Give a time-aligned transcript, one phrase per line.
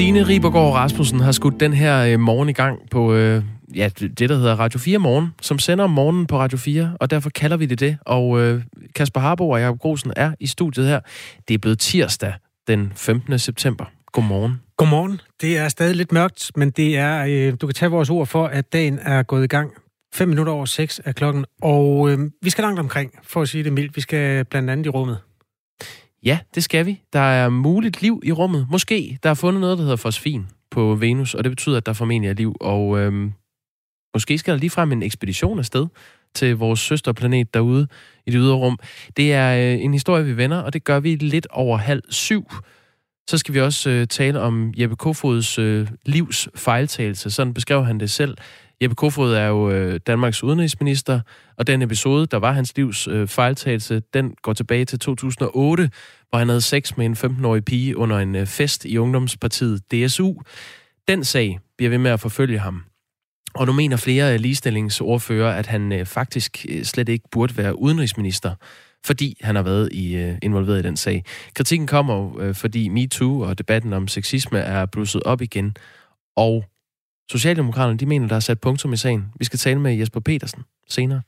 [0.00, 4.18] Sine Ribergaard Rasmussen har skudt den her øh, morgen i gang på øh, ja, det,
[4.18, 7.56] der hedder Radio 4 Morgen, som sender om morgenen på Radio 4, og derfor kalder
[7.56, 7.98] vi det det.
[8.06, 8.62] Og øh,
[8.94, 11.00] Kasper Harbo og Jacob Grosen er i studiet her.
[11.48, 12.34] Det er blevet tirsdag
[12.66, 13.38] den 15.
[13.38, 13.84] september.
[14.12, 14.60] Godmorgen.
[14.76, 15.20] Godmorgen.
[15.40, 18.46] Det er stadig lidt mørkt, men det er, øh, du kan tage vores ord for,
[18.46, 19.70] at dagen er gået i gang.
[20.14, 23.64] 5 minutter over 6 er klokken, og øh, vi skal langt omkring, for at sige
[23.64, 23.96] det mildt.
[23.96, 25.18] Vi skal blandt andet i rummet.
[26.24, 27.00] Ja, det skal vi.
[27.12, 28.66] Der er muligt liv i rummet.
[28.70, 29.18] Måske.
[29.22, 32.28] Der er fundet noget, der hedder fosfin på Venus, og det betyder, at der formentlig
[32.28, 32.56] er liv.
[32.60, 33.32] Og øhm,
[34.14, 35.86] måske skal der ligefrem en ekspedition afsted
[36.34, 37.88] til vores søsterplanet derude
[38.26, 38.78] i det ydre rum.
[39.16, 42.50] Det er øh, en historie, vi vender, og det gør vi lidt over halv syv.
[43.30, 47.30] Så skal vi også øh, tale om Jeppe Kofods øh, livs fejltagelse.
[47.30, 48.36] Sådan beskrev han det selv.
[48.82, 51.20] Jeppe Kofod er jo øh, Danmarks udenrigsminister,
[51.56, 55.90] og den episode, der var hans livs øh, fejltagelse, den går tilbage til 2008,
[56.30, 60.34] hvor han havde sex med en 15-årig pige under en øh, fest i ungdomspartiet DSU.
[61.08, 62.84] Den sag bliver ved med at forfølge ham.
[63.54, 68.54] Og nu mener flere ligestillingsordfører, at han øh, faktisk øh, slet ikke burde være udenrigsminister,
[69.04, 71.24] fordi han har været i, involveret i den sag.
[71.54, 75.76] Kritikken kommer fordi MeToo og debatten om sexisme er blusset op igen,
[76.36, 76.64] og
[77.30, 79.32] Socialdemokraterne de mener, der er sat punktum i sagen.
[79.38, 81.22] Vi skal tale med Jesper Petersen senere.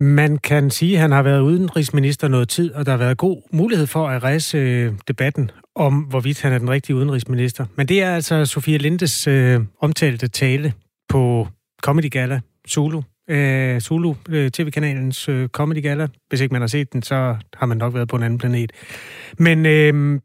[0.00, 3.42] Man kan sige, at han har været udenrigsminister noget tid, og der har været god
[3.52, 7.66] mulighed for at rejse øh, debatten om, hvorvidt han er den rigtige udenrigsminister.
[7.76, 10.72] Men det er altså Sofia Lindes øh, omtalte tale
[11.08, 11.48] på
[11.82, 13.02] Comedy Gala, Zulu.
[13.30, 16.08] Øh, Zulu, øh, tv-kanalens øh, Comedy Gala.
[16.28, 18.72] Hvis ikke man har set den, så har man nok været på en anden planet.
[19.38, 20.20] Men øh,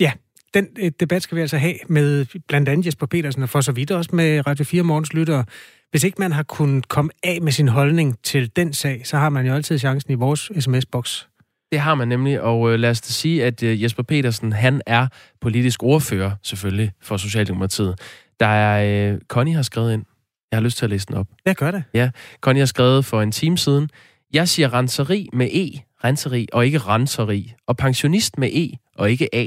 [0.00, 0.12] ja,
[0.54, 3.72] den øh, debat skal vi altså have med blandt andet Jesper Petersen, og for så
[3.72, 5.44] vidt også med Radio 4 Morgens lyttere.
[5.90, 9.28] Hvis ikke man har kunnet komme af med sin holdning til den sag, så har
[9.28, 11.28] man jo altid chancen i vores sms-boks.
[11.72, 14.82] Det har man nemlig, og øh, lad os da sige, at øh, Jesper Petersen, han
[14.86, 15.06] er
[15.40, 18.00] politisk ordfører, selvfølgelig, for Socialdemokratiet.
[18.40, 20.04] Der er, øh, Connie har skrevet ind.
[20.50, 21.26] Jeg har lyst til at læse den op.
[21.44, 21.84] Jeg gør det.
[21.94, 22.10] Ja,
[22.40, 23.90] Connie har skrevet for en time siden.
[24.32, 27.52] Jeg siger renseri med E, renseri, og ikke renseri.
[27.66, 29.46] Og pensionist med E, og ikke A.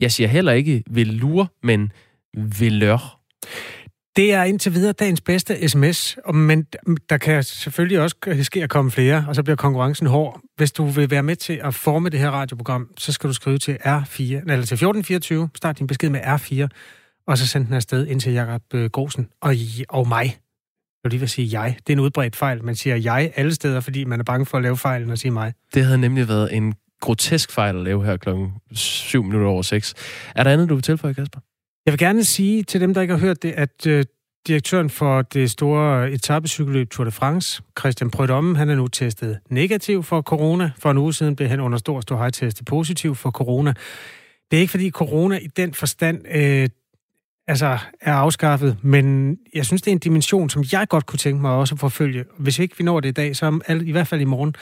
[0.00, 1.92] Jeg siger heller ikke velure, men
[2.34, 3.20] velør.
[4.16, 6.66] Det er indtil videre dagens bedste sms, men
[7.08, 10.40] der kan selvfølgelig også ske at komme flere, og så bliver konkurrencen hård.
[10.56, 13.58] Hvis du vil være med til at forme det her radioprogram, så skal du skrive
[13.58, 16.68] til R4, eller til 1424, start din besked med R4,
[17.26, 19.54] og så send den afsted ind til Jakob øh, Grosen og,
[19.88, 20.24] og mig.
[20.24, 21.76] Jeg vil lige vil sige jeg.
[21.86, 22.64] Det er en udbredt fejl.
[22.64, 25.30] Man siger jeg alle steder, fordi man er bange for at lave fejlen og sige
[25.30, 25.52] mig.
[25.74, 29.94] Det havde nemlig været en grotesk fejl at lave her klokken 7 minutter over 6.
[30.36, 31.40] Er der andet, du vil tilføje, Kasper?
[31.90, 34.04] Jeg vil gerne sige til dem, der ikke har hørt det, at øh,
[34.46, 40.02] direktøren for det store etappecykelløb Tour de France, Christian Prødomme, han er nu testet negativ
[40.02, 40.70] for corona.
[40.78, 43.72] For en uge siden blev han under stor, stor hej testet positiv for corona.
[44.50, 46.68] Det er ikke fordi corona i den forstand øh,
[47.48, 51.42] altså er afskaffet, men jeg synes, det er en dimension, som jeg godt kunne tænke
[51.42, 52.24] mig også at forfølge.
[52.38, 54.54] Hvis ikke vi når det i dag, så i hvert fald i morgen,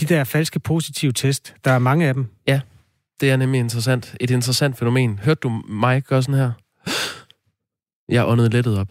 [0.00, 1.54] de der falske positive test.
[1.64, 2.26] Der er mange af dem.
[2.46, 2.60] Ja,
[3.20, 4.14] det er nemlig interessant.
[4.20, 5.20] Et interessant fænomen.
[5.24, 6.52] Hørte du mig gøre sådan her?
[8.08, 8.88] Jeg åndede lettet op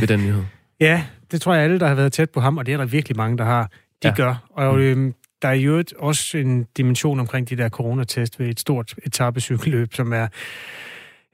[0.00, 0.42] ved den nyhed.
[0.80, 2.84] ja, det tror jeg alle, der har været tæt på ham, og det er der
[2.84, 3.70] virkelig mange, der har,
[4.02, 4.14] de ja.
[4.14, 4.34] gør.
[4.50, 4.80] Og mm.
[4.80, 9.94] øhm, der er jo også en dimension omkring de der coronatest ved et stort etappecykelløb,
[9.94, 10.28] som er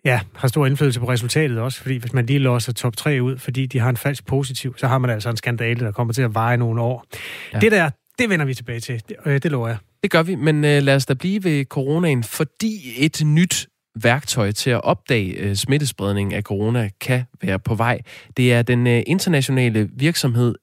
[0.04, 3.38] ja, har stor indflydelse på resultatet også, fordi hvis man lige låser top 3 ud,
[3.38, 6.22] fordi de har en falsk positiv, så har man altså en skandale, der kommer til
[6.22, 7.04] at veje nogle år.
[7.52, 7.58] Ja.
[7.58, 9.02] Det der, det vender vi tilbage til.
[9.08, 9.76] Det, øh, det lover jeg.
[10.02, 13.66] Det gør vi, men øh, lad os da blive ved coronaen, fordi et nyt
[14.02, 18.00] værktøj til at opdage øh, smittespredning af corona kan være på vej.
[18.36, 20.54] Det er den øh, internationale virksomhed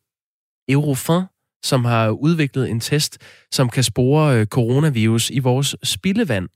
[0.70, 1.22] Eurofin,
[1.64, 3.18] som har udviklet en test,
[3.52, 6.50] som kan spore øh, coronavirus i vores spildevand.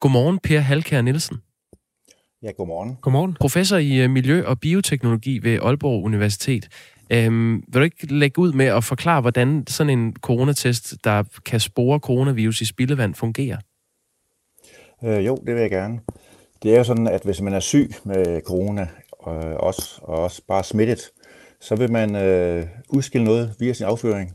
[0.00, 1.36] Godmorgen, Per Halkær Nielsen.
[2.42, 2.96] Ja, godmorgen.
[3.02, 3.34] Godmorgen.
[3.40, 6.68] Professor i øh, Miljø- og Bioteknologi ved Aalborg Universitet.
[7.12, 11.60] Øhm, vil du ikke lægge ud med at forklare, hvordan sådan en coronatest, der kan
[11.60, 13.58] spore coronavirus i spildevand, fungerer?
[15.04, 16.00] Øh, jo, det vil jeg gerne.
[16.62, 18.88] Det er jo sådan, at hvis man er syg med corona,
[19.28, 21.10] øh, også, og også bare smittet,
[21.60, 24.34] så vil man øh, udskille noget via sin afføring.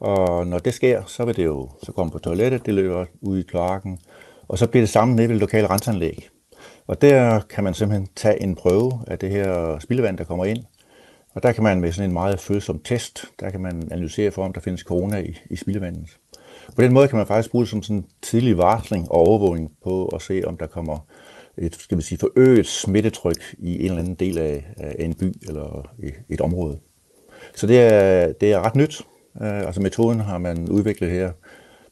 [0.00, 3.38] Og når det sker, så vil det jo så komme på toilettet, det løber ud
[3.38, 3.98] i kloakken,
[4.48, 6.28] og så bliver det samme nede ved det lokale renseanlæg.
[6.86, 10.64] Og der kan man simpelthen tage en prøve af det her spildevand, der kommer ind,
[11.34, 14.44] og der kan man med sådan en meget følsom test, der kan man analysere for,
[14.44, 16.18] om der findes corona i, i spildevandet.
[16.76, 20.06] På den måde kan man faktisk bruge det som sådan tidlig varsling og overvågning på
[20.06, 20.98] at se, om der kommer
[21.58, 25.32] et skal man sige, forøget smittetryk i en eller anden del af, af en by
[25.48, 25.90] eller
[26.28, 26.78] et område.
[27.54, 29.02] Så det er, det er ret nyt.
[29.34, 31.32] Uh, altså metoden har man udviklet her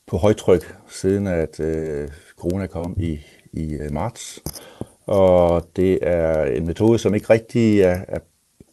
[0.06, 3.18] på højtryk, siden at uh, corona kom i,
[3.52, 4.42] i uh, marts.
[5.06, 8.18] Og det er en metode, som ikke rigtig er, er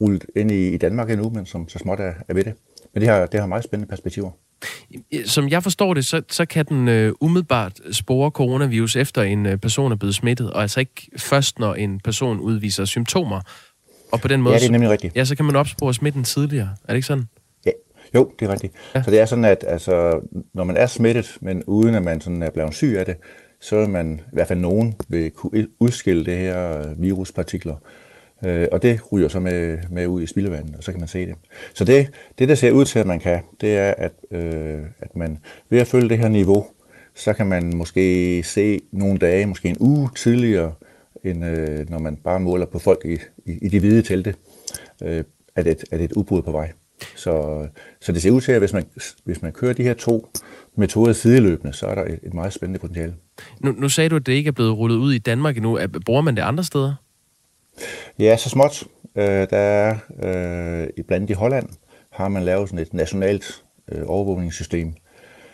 [0.01, 2.53] rullet ind i, i Danmark endnu, men som så småt er, er ved det.
[2.93, 4.31] Men det har, det har meget spændende perspektiver.
[5.25, 9.57] Som jeg forstår det, så, så kan den øh, umiddelbart spore coronavirus efter en øh,
[9.57, 13.41] person er blevet smittet, og altså ikke først, når en person udviser symptomer.
[14.11, 15.15] Og på den måde, ja, det er nemlig rigtigt.
[15.15, 16.69] Ja, så kan man opspore smitten tidligere.
[16.83, 17.27] Er det ikke sådan?
[17.65, 17.71] Ja,
[18.15, 18.73] jo, det er rigtigt.
[18.95, 19.03] Ja.
[19.03, 20.19] Så det er sådan, at altså,
[20.53, 23.15] når man er smittet, men uden at man sådan er blevet syg af det,
[23.61, 27.75] så vil man, i hvert fald nogen, vil kunne udskille det her viruspartikler.
[28.45, 31.25] Øh, og det ryger så med, med ud i spildevandet, og så kan man se
[31.25, 31.35] det.
[31.73, 32.09] Så det,
[32.39, 35.37] det, der ser ud til, at man kan, det er, at, øh, at man
[35.69, 36.65] ved at følge det her niveau,
[37.15, 40.73] så kan man måske se nogle dage, måske en uge tidligere,
[41.23, 44.35] end øh, når man bare måler på folk i, i, i de hvide telte,
[45.03, 45.23] øh,
[45.55, 46.71] at, et, at et udbrud på vej.
[47.15, 47.67] Så,
[48.01, 48.85] så det ser ud til, at hvis man,
[49.25, 50.27] hvis man kører de her to
[50.77, 53.13] metoder sideløbende, så er der et, et meget spændende potentiale.
[53.59, 55.79] Nu, nu sagde du, at det ikke er blevet rullet ud i Danmark endnu.
[56.05, 56.95] Bruger man det andre steder?
[58.19, 58.83] Ja, så småt.
[59.15, 61.69] Øh, der er øh, blandt i Holland
[62.11, 64.93] har man lavet sådan et nationalt øh, overvågningssystem.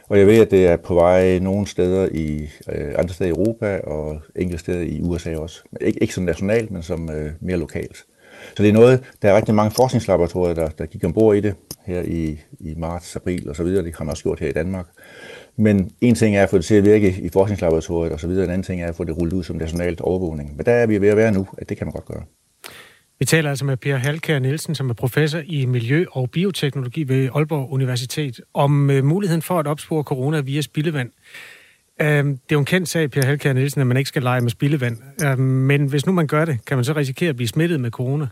[0.09, 3.33] Og jeg ved, at det er på vej nogle steder i øh, andre steder i
[3.33, 5.63] Europa og enkelte steder i USA også.
[5.81, 8.05] Ikke, ikke som nationalt, men som øh, mere lokalt.
[8.55, 11.55] Så det er noget, der er rigtig mange forskningslaboratorier, der, der gik ombord i det
[11.85, 13.85] her i, i marts, april og så videre.
[13.85, 14.87] Det har man også gjort her i Danmark.
[15.57, 18.43] Men en ting er at få det til at virke i forskningslaboratoriet og så videre.
[18.45, 20.55] En anden ting er at få det rullet ud som nationalt overvågning.
[20.57, 22.23] Men der er vi ved at være nu, at det kan man godt gøre.
[23.19, 27.29] Vi taler altså med Per Halkær Nielsen, som er professor i miljø- og bioteknologi ved
[27.35, 31.09] Aalborg Universitet, om øh, muligheden for at opspore corona via spildevand.
[32.01, 34.41] Øh, det er jo en kendt sag, Per Halkær Nielsen, at man ikke skal lege
[34.41, 34.97] med spildevand.
[35.25, 37.91] Øh, men hvis nu man gør det, kan man så risikere at blive smittet med
[37.91, 38.27] corona?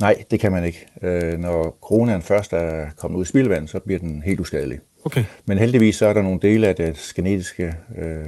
[0.00, 0.86] Nej, det kan man ikke.
[1.02, 4.78] Øh, når coronaen først er kommet ud i spildevand, så bliver den helt uskadelig.
[5.04, 5.24] Okay.
[5.44, 8.24] Men heldigvis så er der nogle dele af det genetiske øh,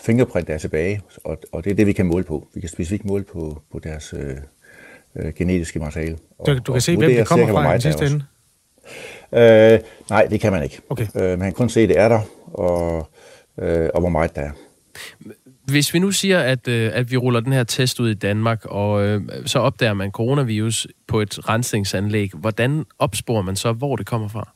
[0.00, 2.48] fingerprint, der er tilbage, og, og det er det, vi kan måle på.
[2.54, 4.36] Vi kan specifikt måle på, på deres øh,
[5.16, 6.18] øh, genetiske materiale.
[6.38, 8.24] Og, du, du kan se, hvem det kommer fra i den sidste ende?
[9.32, 9.80] Øh,
[10.10, 10.80] nej, det kan man ikke.
[10.90, 11.06] Okay.
[11.16, 12.20] Øh, man kan kun se, at det er der,
[12.52, 13.08] og,
[13.58, 14.50] øh, og hvor meget der er.
[15.64, 18.64] Hvis vi nu siger, at, øh, at vi ruller den her test ud i Danmark,
[18.64, 24.06] og øh, så opdager man coronavirus på et rensningsanlæg, hvordan opsporer man så, hvor det
[24.06, 24.54] kommer fra?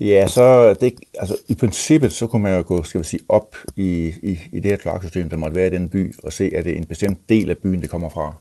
[0.00, 3.56] Ja, så det, altså, i princippet, så kunne man jo gå, skal vi sige, op
[3.76, 6.64] i, i, i det her kloaksystem, der måtte være i den by, og se, at
[6.64, 8.34] det er en bestemt del af byen, det kommer fra.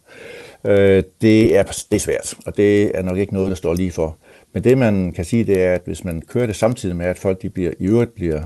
[0.66, 3.92] Øh, det, er, det er svært, og det er nok ikke noget, der står lige
[3.92, 4.18] for.
[4.54, 7.18] Men det, man kan sige, det er, at hvis man kører det samtidig med, at
[7.18, 8.42] folk de bliver, i øvrigt bliver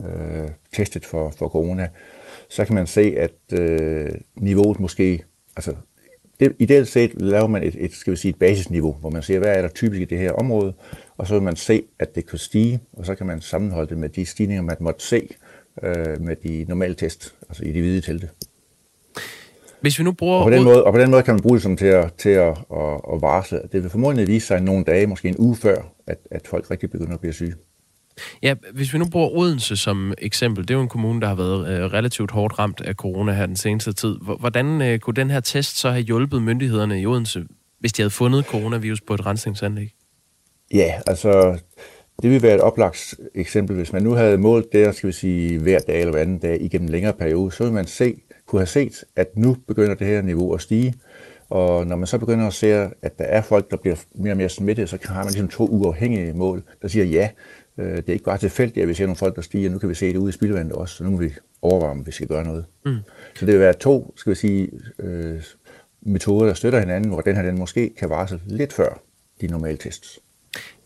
[0.00, 1.88] øh, testet for, for corona,
[2.48, 5.24] så kan man se, at øh, niveauet måske,
[5.56, 5.74] altså
[6.40, 9.38] det, ideelt set laver man et, et, skal vi sige, et basisniveau, hvor man ser,
[9.38, 10.74] hvad er der typisk i det her område,
[11.18, 13.98] og så vil man se, at det kan stige, og så kan man sammenholde det
[13.98, 15.28] med de stigninger, man måtte se
[15.82, 18.28] øh, med de normale test, altså i de hvide telte.
[19.80, 20.38] Hvis vi nu bruger...
[20.38, 22.14] Og på den måde, og på den måde kan man bruge det som til at,
[22.14, 23.60] til at, at, at varsle.
[23.72, 25.76] Det vil formodentlig vise sig nogle dage, måske en uge før,
[26.06, 27.54] at, at folk rigtig begynder at blive syge.
[28.42, 31.34] Ja, hvis vi nu bruger Odense som eksempel, det er jo en kommune, der har
[31.34, 34.16] været øh, relativt hårdt ramt af corona her den seneste tid.
[34.40, 37.44] Hvordan øh, kunne den her test så have hjulpet myndighederne i Odense,
[37.80, 39.94] hvis de havde fundet coronavirus på et rensningsanlæg?
[40.74, 41.58] Ja, altså
[42.22, 43.76] det ville være et oplagt eksempel.
[43.76, 46.62] Hvis man nu havde målt det, skal vi sige, hver dag eller hver anden dag
[46.62, 50.06] igennem en længere periode, så ville man se, kunne have set, at nu begynder det
[50.06, 50.94] her niveau at stige.
[51.50, 52.72] Og når man så begynder at se,
[53.02, 55.66] at der er folk, der bliver mere og mere smittet, så har man ligesom to
[55.66, 57.28] uafhængige mål, der siger, ja,
[57.78, 59.70] øh, det er ikke bare tilfældigt, at vi ser nogle folk, der stiger.
[59.70, 61.32] Nu kan vi se det ude i spildevandet også, så nu må vi
[61.62, 62.64] overveje, om vi skal gøre noget.
[62.84, 62.96] Mm.
[63.34, 65.42] Så det vil være to, skal vi sige, øh,
[66.02, 69.02] metoder, der støtter hinanden, hvor den her den måske kan varsle lidt før
[69.40, 70.20] de normale tests.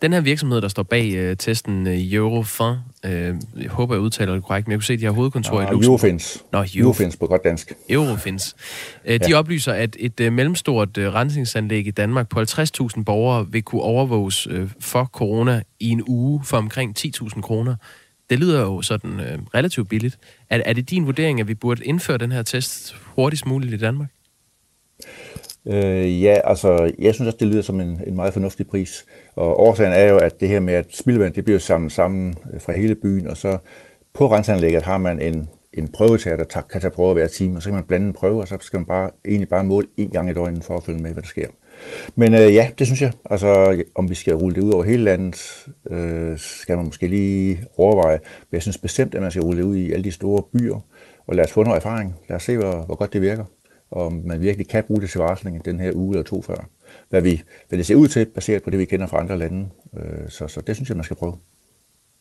[0.01, 2.65] Den her virksomhed, der står bag øh, testen øh, Eurofin,
[3.05, 5.53] øh, jeg håber, jeg udtaler det korrekt, men jeg kunne se, at de har hovedkontor
[5.53, 5.85] Nå, i Luxembourg.
[5.85, 6.43] Eurofins.
[6.51, 6.67] Nå, Euro...
[6.77, 7.73] Eurofins på godt dansk.
[7.89, 8.55] Eurofins.
[9.05, 9.37] Øh, de ja.
[9.37, 14.47] oplyser, at et øh, mellemstort øh, rensningsanlæg i Danmark på 50.000 borgere vil kunne overvåges
[14.47, 17.75] øh, for corona i en uge for omkring 10.000 kroner.
[18.29, 20.17] Det lyder jo sådan øh, relativt billigt.
[20.49, 23.77] Er, er det din vurdering, at vi burde indføre den her test hurtigst muligt i
[23.77, 24.09] Danmark?
[25.67, 29.05] Øh, ja, altså, jeg synes også, det lyder som en, en meget fornuftig pris.
[29.35, 32.73] Og årsagen er jo, at det her med, at spildevand, det bliver samlet sammen fra
[32.73, 33.57] hele byen, og så
[34.13, 37.61] på renseanlægget har man en, en prøvetager, der tager, kan tage prøver hver time, og
[37.61, 40.09] så kan man blande en prøve, og så skal man bare, egentlig bare måle en
[40.09, 41.47] gang i døgnet for at følge med, hvad der sker.
[42.15, 43.11] Men øh, ja, det synes jeg.
[43.29, 47.63] Altså, om vi skal rulle det ud over hele landet, øh, skal man måske lige
[47.77, 48.19] overveje.
[48.21, 50.79] Men jeg synes bestemt, at man skal rulle det ud i alle de store byer,
[51.27, 52.15] og lad os få noget erfaring.
[52.29, 53.45] Lad os se, hvor, hvor godt det virker
[53.93, 56.69] om man virkelig kan bruge det til varsling den her uge eller to før.
[57.09, 59.69] Hvad, vi, hvad det ser ud til, baseret på det, vi kender fra andre lande.
[59.97, 61.37] Øh, så, så det synes jeg, man skal prøve.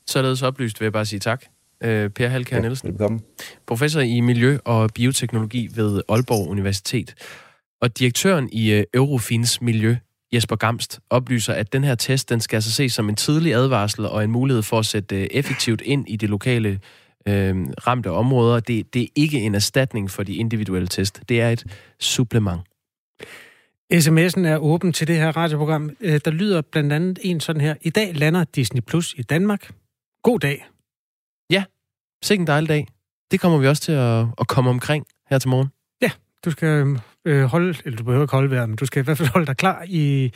[0.07, 1.45] Således oplyst vil jeg bare sige tak.
[1.83, 2.89] øh, Per Halkær Ja, Nielsen.
[2.89, 3.21] velkommen.
[3.67, 7.15] Professor i miljø og bioteknologi ved Aalborg Universitet.
[7.81, 9.97] Og direktøren i øh, Eurofins Miljø,
[10.35, 14.07] Jesper Gamst, oplyser, at den her test den skal altså ses som en tidlig advarsel
[14.07, 16.81] og en mulighed for at sætte øh, effektivt ind i de lokale
[17.29, 18.61] øh, ramte områder.
[18.61, 21.23] Det, det er ikke en erstatning for de individuelle test.
[21.29, 21.65] Det er et
[22.01, 22.61] supplement.
[23.95, 25.91] SMS'en er åben til det her radioprogram.
[26.01, 27.75] Øh, Der lyder blandt andet en sådan her.
[27.81, 29.71] I dag lander Disney Plus i Danmark.
[30.23, 30.67] God dag.
[32.25, 32.87] Sikke en dejlig dag.
[33.31, 35.69] Det kommer vi også til at, at komme omkring her til morgen.
[36.45, 39.19] Du skal øh, holde, eller du behøver ikke holde vejret, men du skal i hvert
[39.19, 40.33] fald holde dig klar i...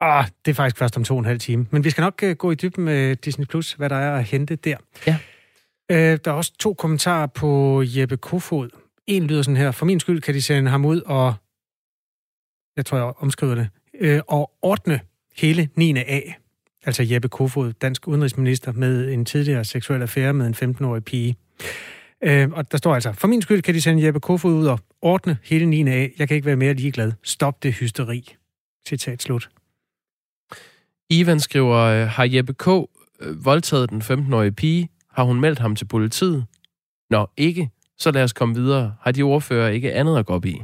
[0.00, 1.66] Ah, det er faktisk først om to og en halv time.
[1.70, 4.24] Men vi skal nok øh, gå i dybden med Disney Plus, hvad der er at
[4.24, 4.76] hente der.
[5.06, 5.16] Ja.
[5.90, 8.68] Øh, der er også to kommentarer på Jeppe Kofod.
[9.06, 9.70] En lyder sådan her.
[9.70, 11.34] For min skyld kan de sende ham ud og...
[12.76, 13.68] Jeg tror, jeg omskriver det.
[14.00, 15.00] Øh, og ordne
[15.36, 15.96] hele 9.
[15.98, 16.20] A.
[16.86, 21.36] Altså Jeppe Kofod, dansk udenrigsminister, med en tidligere seksuel affære med en 15-årig pige.
[22.24, 24.80] Øh, og der står altså, for min skyld kan de sende Jeppe Kofod ud og
[25.02, 25.88] ordne hele 9.
[25.88, 26.08] A.
[26.18, 27.12] Jeg kan ikke være mere ligeglad.
[27.22, 28.34] Stop det hysteri.
[28.88, 29.50] Citat slut.
[31.10, 32.68] Ivan skriver, har Jeppe K.
[33.20, 34.88] Øh, voldtaget den 15-årige pige?
[35.18, 36.46] Har hun meldt ham til politiet?
[37.10, 37.70] Nå, ikke.
[37.98, 38.94] Så lad os komme videre.
[39.00, 40.62] Har de ordfører ikke andet at gå op i?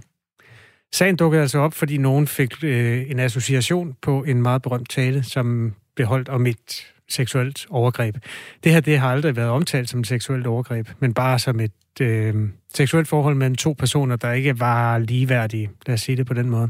[0.93, 5.23] Sagen dukkede altså op, fordi nogen fik øh, en association på en meget berømt tale,
[5.23, 8.17] som blev holdt om et seksuelt overgreb.
[8.65, 12.01] Det her det har aldrig været omtalt som et seksuelt overgreb, men bare som et
[12.01, 12.35] øh,
[12.75, 15.71] seksuelt forhold mellem to personer, der ikke var ligeværdige.
[15.87, 16.69] Lad os sige det på den måde.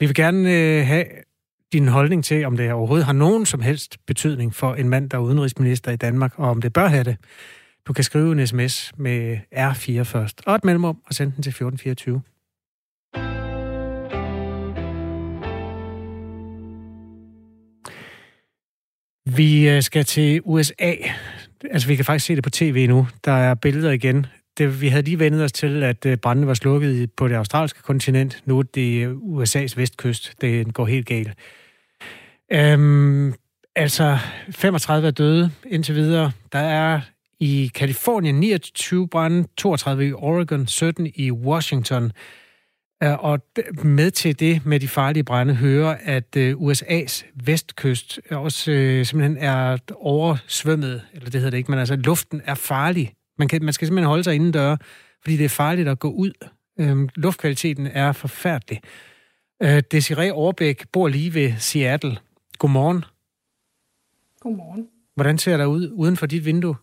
[0.00, 1.04] Vi vil gerne øh, have
[1.72, 5.16] din holdning til, om det overhovedet har nogen som helst betydning for en mand, der
[5.16, 7.16] er udenrigsminister i Danmark, og om det bør have det.
[7.86, 11.50] Du kan skrive en sms med R4 først, og et mellemrum, og sende den til
[11.50, 12.22] 1424.
[19.36, 20.94] Vi øh, skal til USA.
[21.70, 23.08] Altså, vi kan faktisk se det på tv nu.
[23.24, 24.26] Der er billeder igen.
[24.60, 27.82] Det, vi havde lige vendet os til, at øh, branden var slukket på det australske
[27.82, 28.42] kontinent.
[28.44, 30.34] Nu er det øh, USA's vestkyst.
[30.40, 31.30] Det går helt galt.
[32.52, 33.34] Øhm,
[33.76, 34.18] altså,
[34.50, 36.32] 35 er døde indtil videre.
[36.52, 37.00] Der er
[37.40, 42.12] i Kalifornien 29 brænde, 32 i Oregon, 17 i Washington.
[43.02, 43.38] Øh, og
[43.84, 49.76] med til det med de farlige brænde hører, at USA's vestkyst også øh, simpelthen er
[49.94, 53.12] oversvømmet, eller det hedder det ikke, men altså luften er farlig.
[53.40, 54.76] Man, kan, man skal simpelthen holde sig indendør,
[55.22, 56.32] fordi det er farligt at gå ud.
[56.80, 58.80] Øhm, luftkvaliteten er forfærdelig.
[59.62, 62.18] Øh, Desiree Overbæk bor lige ved Seattle.
[62.58, 63.04] Godmorgen.
[64.40, 64.88] Godmorgen.
[65.14, 66.76] Hvordan ser der ud uden for dit vindue?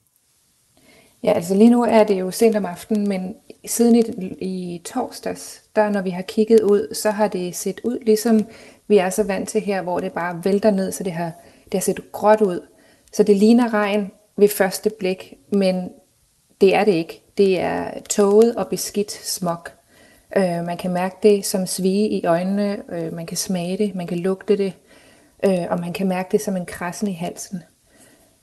[1.24, 3.36] Ja, altså lige nu er det jo sent om aftenen, men
[3.66, 4.04] siden i,
[4.42, 8.46] i torsdags, der når vi har kigget ud, så har det set ud, ligesom
[8.88, 11.32] vi er så vant til her, hvor det bare vælter ned, så det har,
[11.66, 12.68] det har set gråt ud.
[13.14, 15.90] Så det ligner regn ved første blik, men
[16.62, 17.22] det er det ikke.
[17.38, 19.68] Det er tåget og beskidt smog.
[20.38, 24.08] Øh, man kan mærke det som svige i øjnene, øh, man kan smage det, man
[24.08, 24.74] kan lugte det,
[25.46, 27.64] øh, og man kan mærke det som en krassen i halsen.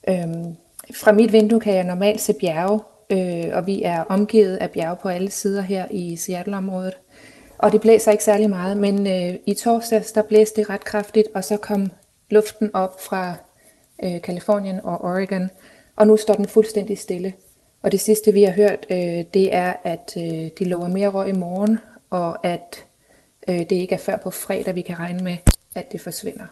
[0.09, 0.28] Øh,
[0.94, 2.80] fra mit vindue kan jeg normalt se bjerge,
[3.11, 6.94] øh, og vi er omgivet af bjerge på alle sider her i Seattle-området.
[7.59, 11.28] Og det blæser ikke særlig meget, men øh, i torsdags der blæste det ret kraftigt,
[11.35, 11.90] og så kom
[12.30, 13.35] luften op fra
[14.04, 15.50] øh, Kalifornien og Oregon,
[15.97, 17.33] og nu står den fuldstændig stille.
[17.85, 21.29] Og det sidste vi har hørt, øh, det er, at øh, de lover mere røg
[21.29, 21.79] i morgen,
[22.11, 22.85] og at
[23.49, 25.37] øh, det ikke er før på fredag, vi kan regne med,
[25.75, 26.45] at det forsvinder.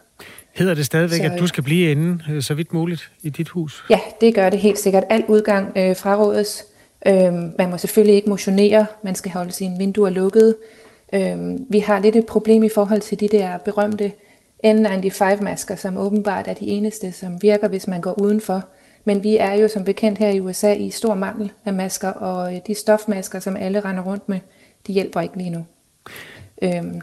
[0.52, 3.48] Hedder det stadigvæk, Så, at du skal blive inde øh, så vidt muligt i dit
[3.48, 3.84] hus?
[3.90, 5.04] Ja, det gør det helt sikkert.
[5.10, 6.64] Al udgang øh, frarådes.
[7.06, 8.86] Øh, man må selvfølgelig ikke motionere.
[9.02, 10.56] Man skal holde sine vinduer lukkede.
[11.14, 11.36] Øh,
[11.68, 14.12] vi har lidt et problem i forhold til de der berømte
[14.66, 18.64] N95-masker, som åbenbart er de eneste, som virker, hvis man går udenfor.
[19.04, 22.54] Men vi er jo som bekendt her i USA i stor mangel af masker, og
[22.54, 24.38] øh, de stofmasker, som alle render rundt med,
[24.86, 25.64] de hjælper ikke lige nu.
[26.62, 27.00] Øhm,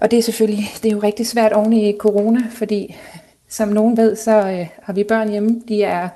[0.00, 2.96] og det er selvfølgelig, det er jo rigtig svært oven i corona, fordi
[3.48, 5.62] som nogen ved, så øh, har vi børn hjemme.
[5.68, 6.08] De, er,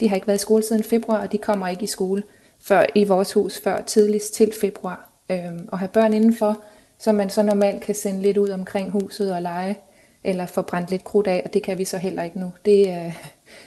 [0.00, 2.22] de har ikke været i skole siden februar, og de kommer ikke i skole
[2.60, 5.10] før i vores hus før tidligst til februar.
[5.30, 6.62] Øhm, og have børn indenfor,
[6.98, 9.78] så man så normalt kan sende lidt ud omkring huset og lege,
[10.24, 12.52] eller få brændt lidt krudt af, og det kan vi så heller ikke nu.
[12.64, 13.14] Det, øh,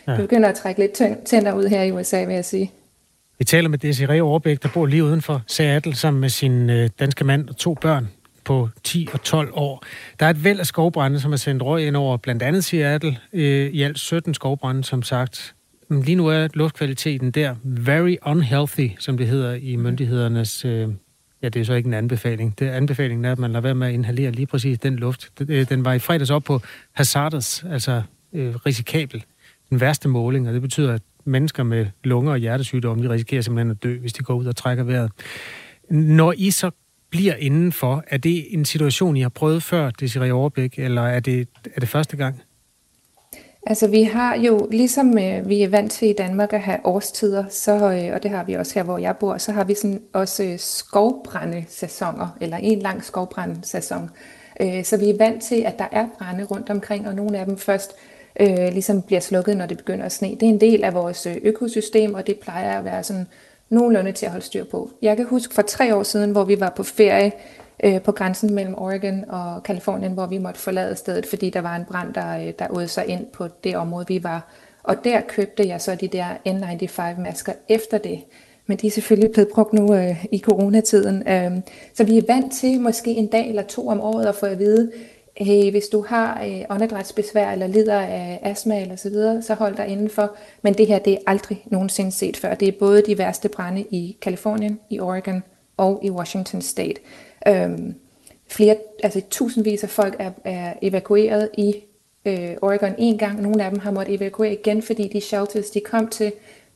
[0.08, 0.12] ja.
[0.12, 2.72] det begynder at trække lidt tænder ud her i USA, vil jeg sige.
[3.39, 6.89] Vi taler med Desiree Overbæk, der bor lige uden for Seattle, sammen med sin øh,
[7.00, 8.10] danske mand og to børn
[8.46, 9.84] på 10 og 12 år.
[10.20, 13.18] Der er et væld af skovbrænde, som er sendt røg ind over blandt andet Seattle.
[13.34, 15.56] Øh, I alt 17 skovbrænde, som sagt.
[15.88, 20.65] Men lige nu er luftkvaliteten der very unhealthy, som det hedder i myndighedernes...
[20.65, 20.88] Øh,
[21.41, 22.60] ja, det er så ikke en anbefaling.
[22.60, 25.29] Det anbefalingen er, at man lader være med at inhalere lige præcis den luft.
[25.39, 28.01] Den, øh, den var i fredags op på hazardous, altså
[28.34, 29.24] øh, risikabel.
[29.69, 33.71] Den værste måling, og det betyder, at mennesker med lunger og hjertesygdomme, de risikerer simpelthen
[33.71, 35.11] at dø, hvis de går ud og trækker vejret.
[35.89, 36.71] Når I så
[37.09, 41.47] bliver indenfor, er det en situation, I har prøvet før, Desiree Overblik, eller er det,
[41.75, 42.41] er det første gang?
[43.67, 47.43] Altså vi har jo, ligesom øh, vi er vant til i Danmark at have årstider,
[47.49, 50.01] så, øh, og det har vi også her, hvor jeg bor, så har vi sådan
[50.13, 54.09] også øh, skovbrændesæsoner, eller en lang skovbrændesæson.
[54.61, 57.45] Øh, så vi er vant til, at der er brænde rundt omkring, og nogle af
[57.45, 57.91] dem først
[58.39, 60.27] øh, ligesom bliver slukket, når det begynder at sne.
[60.27, 63.27] Det er en del af vores øh, økosystem, og det plejer at være sådan
[63.69, 64.91] nogenlunde til at holde styr på.
[65.01, 67.31] Jeg kan huske for tre år siden, hvor vi var på ferie
[67.83, 71.75] øh, på grænsen mellem Oregon og Kalifornien, hvor vi måtte forlade stedet, fordi der var
[71.75, 74.53] en brand, der, øh, der åd sig ind på det område, vi var.
[74.83, 78.19] Og der købte jeg så de der N95-masker efter det.
[78.65, 81.27] Men de er selvfølgelig blevet brugt nu øh, i coronatiden.
[81.27, 81.51] Øh,
[81.93, 84.59] så vi er vant til måske en dag eller to om året at få at
[84.59, 84.91] vide,
[85.39, 89.75] hey, hvis du har øh, åndedrætsbesvær eller lider af astma eller så videre, så hold
[89.75, 90.36] dig indenfor.
[90.62, 92.55] Men det her, det er aldrig nogensinde set før.
[92.55, 95.43] Det er både de værste brænde i Kalifornien, i Oregon
[95.77, 97.01] og i Washington State.
[97.48, 97.96] Øhm,
[98.48, 101.75] flere, altså tusindvis af folk er, er evakueret i
[102.25, 103.41] øh, Oregon en gang.
[103.41, 106.31] Nogle af dem har måttet evakuere igen, fordi de shelters, de kom til,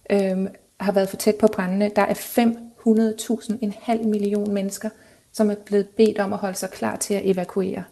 [0.09, 0.47] øh,
[0.79, 1.91] har været for tæt på brændende.
[1.95, 4.89] Der er 500.000, en halv million mennesker,
[5.31, 7.83] som er blevet bedt om at holde sig klar til at evakuere.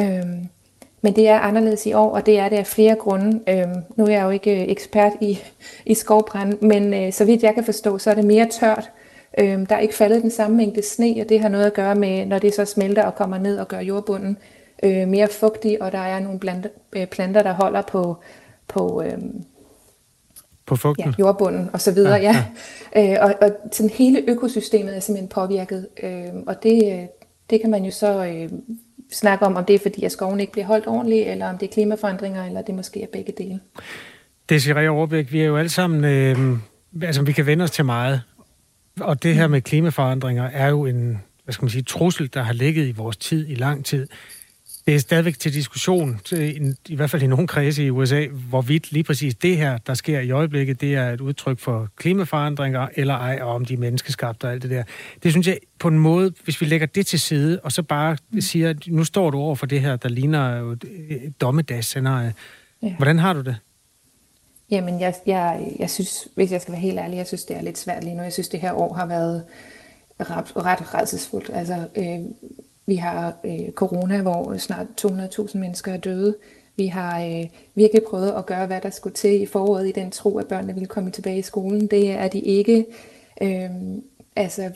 [0.00, 0.48] Øhm,
[1.02, 3.40] men det er anderledes i år, og det er det af flere grunde.
[3.48, 5.38] Øhm, nu er jeg jo ikke ekspert i,
[5.92, 8.90] i skovbrand, men øh, så vidt jeg kan forstå, så er det mere tørt.
[9.38, 11.94] Øhm, der er ikke faldet den samme mængde sne, og det har noget at gøre
[11.94, 14.36] med, når det så smelter og kommer ned og gør jordbunden
[14.82, 18.16] øh, mere fugtig, og der er nogle planter, øh, planter der holder på,
[18.68, 19.18] på øh,
[20.66, 21.04] på fugten?
[21.06, 22.44] Ja, jordbunden og så videre, ja.
[22.96, 23.12] ja.
[23.12, 27.06] Øh, og, og sådan hele økosystemet er simpelthen påvirket, øh, og det, øh,
[27.50, 28.50] det kan man jo så øh,
[29.12, 31.68] snakke om, om det er fordi, at skoven ikke bliver holdt ordentligt, eller om det
[31.68, 33.60] er klimaforandringer, eller det måske er begge dele.
[34.48, 36.58] Desiree Overbæk, vi er jo alle sammen, øh,
[37.02, 38.22] altså vi kan vende os til meget,
[39.00, 42.52] og det her med klimaforandringer er jo en, hvad skal man sige, trussel, der har
[42.52, 44.06] ligget i vores tid i lang tid
[44.86, 46.20] det er stadigvæk til diskussion,
[46.88, 50.20] i hvert fald i nogle kredse i USA, hvorvidt lige præcis det her, der sker
[50.20, 54.44] i øjeblikket, det er et udtryk for klimaforandringer, eller ej, og om de er menneskeskabte
[54.44, 54.82] og alt det der.
[55.22, 58.16] Det synes jeg på en måde, hvis vi lægger det til side, og så bare
[58.40, 60.72] siger, at nu står du over for det her, der ligner
[61.08, 62.34] et dommedagsscenarie.
[62.82, 62.94] Ja.
[62.96, 63.56] Hvordan har du det?
[64.70, 67.62] Jamen, jeg, jeg, jeg synes, hvis jeg skal være helt ærlig, jeg synes, det er
[67.62, 68.22] lidt svært lige nu.
[68.22, 69.44] Jeg synes, det her år har været
[70.20, 71.50] ret, ret redselsfuldt.
[71.54, 72.18] Altså, øh,
[72.86, 76.36] vi har øh, corona, hvor snart 200.000 mennesker er døde.
[76.76, 80.10] Vi har øh, virkelig prøvet at gøre, hvad der skulle til i foråret i den
[80.10, 81.86] tro, at børnene ville komme tilbage i skolen.
[81.86, 82.86] Det er de ikke.
[83.42, 83.70] Øh,
[84.36, 84.70] altså,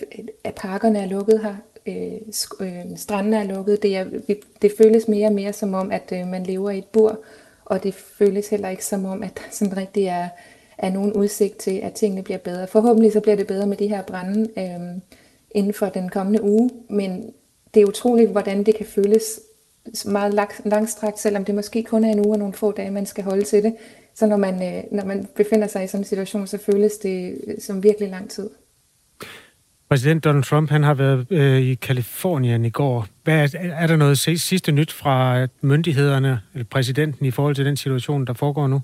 [0.44, 1.56] at parkerne er lukket her.
[1.86, 2.20] Øh,
[2.60, 3.82] øh, strandene er lukket.
[3.82, 4.04] Det, er,
[4.62, 7.20] det føles mere og mere som om, at øh, man lever i et bur.
[7.64, 10.28] Og det føles heller ikke som om, at der sådan rigtig er,
[10.78, 12.66] er nogen udsigt til, at tingene bliver bedre.
[12.66, 15.00] Forhåbentlig så bliver det bedre med de her brænde øh,
[15.50, 16.70] inden for den kommende uge.
[16.88, 17.32] Men
[17.76, 19.40] det er utroligt, hvordan det kan føles
[20.06, 20.34] meget
[20.64, 23.44] langstrakt, selvom det måske kun er en uge og nogle få dage, man skal holde
[23.44, 23.74] til det.
[24.14, 27.38] Så når man, øh, når man befinder sig i sådan en situation, så føles det
[27.46, 28.50] øh, som virkelig lang tid.
[29.88, 33.06] Præsident Donald Trump han har været øh, i Kalifornien i går.
[33.24, 37.76] Hvad er, er der noget sidste nyt fra myndighederne eller præsidenten i forhold til den
[37.76, 38.80] situation, der foregår nu?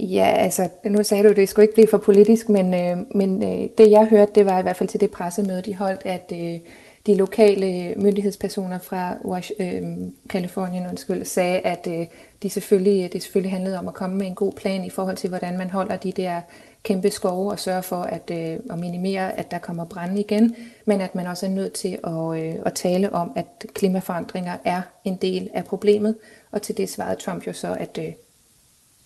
[0.00, 3.42] Ja, altså, nu sagde du, at det skulle ikke blive for politisk, men, øh, men
[3.42, 6.32] øh, det jeg hørte, det var i hvert fald til det pressemøde, de holdt, at
[6.32, 6.60] øh,
[7.06, 9.16] de lokale myndighedspersoner fra
[9.60, 9.82] øh,
[10.28, 12.06] Kalifornien undskyld, sagde, at øh,
[12.42, 15.16] de selvfølgelig, øh, det selvfølgelig handlede om at komme med en god plan i forhold
[15.16, 16.40] til, hvordan man holder de der
[16.82, 21.00] kæmpe skove og sørge for at, øh, at minimere, at der kommer brænde igen, men
[21.00, 25.16] at man også er nødt til at, øh, at tale om, at klimaforandringer er en
[25.16, 26.16] del af problemet,
[26.50, 28.12] og til det svarede Trump jo så, at øh,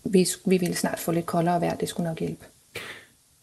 [0.05, 2.45] vi, vi ville snart få lidt koldere vejr, det skulle nok hjælpe.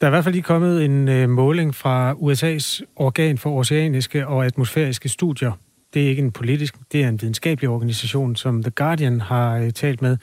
[0.01, 4.27] Der er i hvert fald lige kommet en øh, måling fra USA's organ for oceaniske
[4.27, 5.51] og atmosfæriske studier.
[5.93, 9.71] Det er ikke en politisk, det er en videnskabelig organisation, som The Guardian har øh,
[9.71, 10.17] talt med.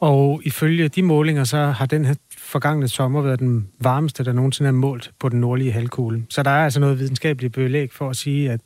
[0.00, 4.68] Og ifølge de målinger, så har den her forgangne sommer været den varmeste, der nogensinde
[4.68, 6.24] er målt på den nordlige halvkugle.
[6.28, 8.60] Så der er altså noget videnskabeligt belæg for at sige, at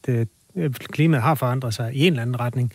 [0.56, 2.72] øh, klimaet har forandret sig i en eller anden retning.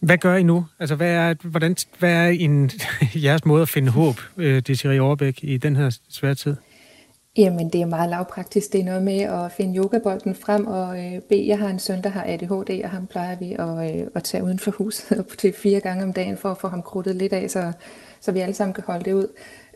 [0.00, 0.66] Hvad gør I nu?
[0.78, 2.70] Altså, hvad er, hvordan, hvad er en,
[3.24, 6.56] jeres måde at finde håb, øh, Desiree Overbæk, i den her svære tid?
[7.36, 8.72] Jamen, det er meget lavpraktisk.
[8.72, 11.48] Det er noget med at finde yogabolden frem og øh, bede.
[11.48, 14.44] Jeg har en søn, der har ADHD, og ham plejer vi at, øh, at tage
[14.44, 17.32] uden for huset op til fire gange om dagen for at få ham krudtet lidt
[17.32, 17.72] af, så,
[18.20, 19.28] så vi alle sammen kan holde det ud.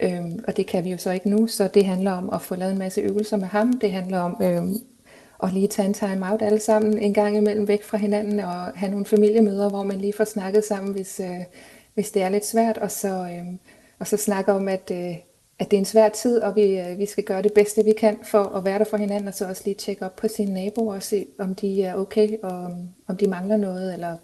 [0.03, 2.55] Øhm, og det kan vi jo så ikke nu, så det handler om at få
[2.55, 3.73] lavet en masse øvelser med ham.
[3.73, 4.62] Det handler om øh,
[5.42, 8.64] at lige tage en time out alle sammen en gang imellem væk fra hinanden og
[8.75, 11.40] have nogle familiemøder, hvor man lige får snakket sammen, hvis, øh,
[11.94, 13.46] hvis det er lidt svært, og så, øh,
[13.99, 14.90] og så snakke om, at...
[14.94, 15.16] Øh,
[15.61, 17.92] at det er en svær tid, og vi, øh, vi skal gøre det bedste, vi
[18.01, 20.55] kan for at være der for hinanden, og så også lige tjekke op på sine
[20.55, 23.94] naboer og se, om de er okay, og om de mangler noget.
[23.94, 24.16] Eller,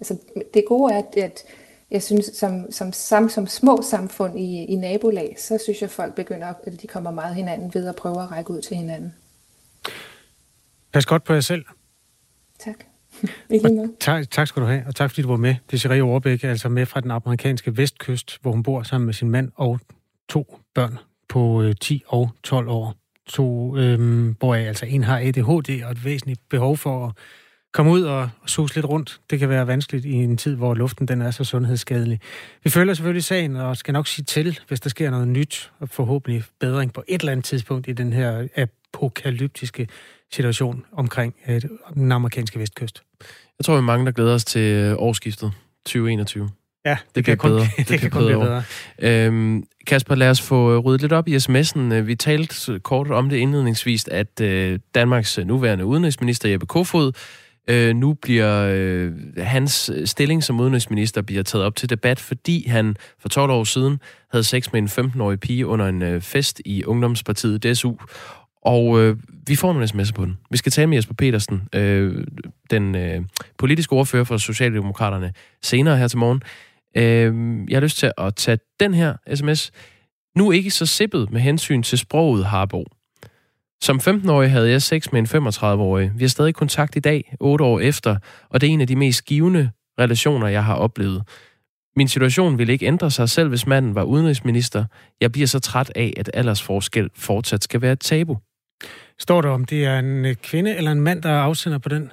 [0.00, 0.16] altså,
[0.54, 1.44] det gode er, at, at
[1.90, 5.92] jeg synes, som, som, som, som små samfund i, i nabolag, så synes jeg, at
[5.92, 9.14] folk begynder, at de kommer meget hinanden ved at prøve at række ud til hinanden.
[10.92, 11.64] Pas godt på jer selv.
[12.58, 12.76] Tak.
[14.00, 15.54] tak, tak skal du have, og tak fordi du var med.
[15.70, 19.30] Desiree Overbæk er altså med fra den amerikanske vestkyst, hvor hun bor sammen med sin
[19.30, 19.80] mand og
[20.30, 22.94] to børn på øh, 10 og 12 år.
[23.28, 27.12] To, øh, hvoraf altså en har ADHD og et væsentligt behov for at
[27.72, 29.20] komme ud og sus lidt rundt.
[29.30, 32.20] Det kan være vanskeligt i en tid, hvor luften den er så sundhedsskadelig.
[32.64, 35.88] Vi følger selvfølgelig sagen og skal nok sige til, hvis der sker noget nyt og
[35.88, 39.88] forhåbentlig bedring på et eller andet tidspunkt i den her apokalyptiske
[40.32, 41.62] situation omkring øh,
[41.94, 43.02] den amerikanske vestkyst.
[43.58, 45.52] Jeg tror, vi mange, der glæder os til øh, årsskiftet
[45.84, 46.50] 2021.
[46.84, 47.66] Ja, det, det kan kun, bedre.
[47.78, 48.62] det, det kan kun blive bedre.
[48.98, 51.94] Øhm, Kasper, lad os få ryddet lidt op i sms'en.
[51.94, 57.12] Vi talte kort om det indledningsvis, at øh, Danmarks nuværende udenrigsminister Jeppe Kofod
[57.68, 62.96] øh, nu bliver øh, hans stilling som udenrigsminister bliver taget op til debat, fordi han
[63.20, 66.84] for 12 år siden havde sex med en 15-årig pige under en øh, fest i
[66.84, 67.92] Ungdomspartiet DSU.
[68.64, 69.16] Og øh,
[69.46, 70.38] vi får nogle sms'er på den.
[70.50, 72.24] Vi skal tale med Jesper Petersen, øh,
[72.70, 73.22] den øh,
[73.58, 76.42] politiske ordfører for Socialdemokraterne, senere her til morgen.
[76.96, 77.34] Øh,
[77.68, 79.72] jeg har lyst til at tage den her sms.
[80.36, 82.84] Nu ikke så sippet med hensyn til sproget, Harbo.
[83.82, 86.12] Som 15-årig havde jeg sex med en 35-årig.
[86.14, 88.16] Vi har stadig kontakt i dag, 8 år efter,
[88.48, 91.22] og det er en af de mest givende relationer, jeg har oplevet.
[91.96, 94.84] Min situation ville ikke ændre sig, selv hvis manden var udenrigsminister.
[95.20, 98.38] Jeg bliver så træt af, at aldersforskel fortsat skal være et tabu.
[99.18, 102.10] Står der om, det er en øh, kvinde eller en mand, der afsender på den?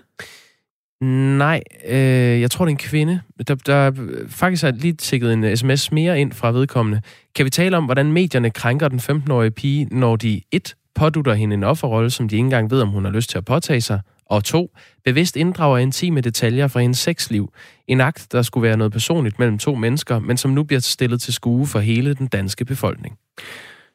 [1.02, 3.22] Nej, øh, jeg tror, det er en kvinde.
[3.48, 3.92] Der, der
[4.30, 7.02] faktisk er lige tækket en sms mere ind fra vedkommende.
[7.36, 10.76] Kan vi tale om, hvordan medierne krænker den 15-årige pige, når de 1.
[10.96, 13.46] pådutter hende en offerrolle, som de ikke engang ved, om hun har lyst til at
[13.46, 17.54] påtage sig, og to, bevidst inddrager intime detaljer fra hendes sexliv.
[17.88, 21.22] En akt, der skulle være noget personligt mellem to mennesker, men som nu bliver stillet
[21.22, 23.18] til skue for hele den danske befolkning.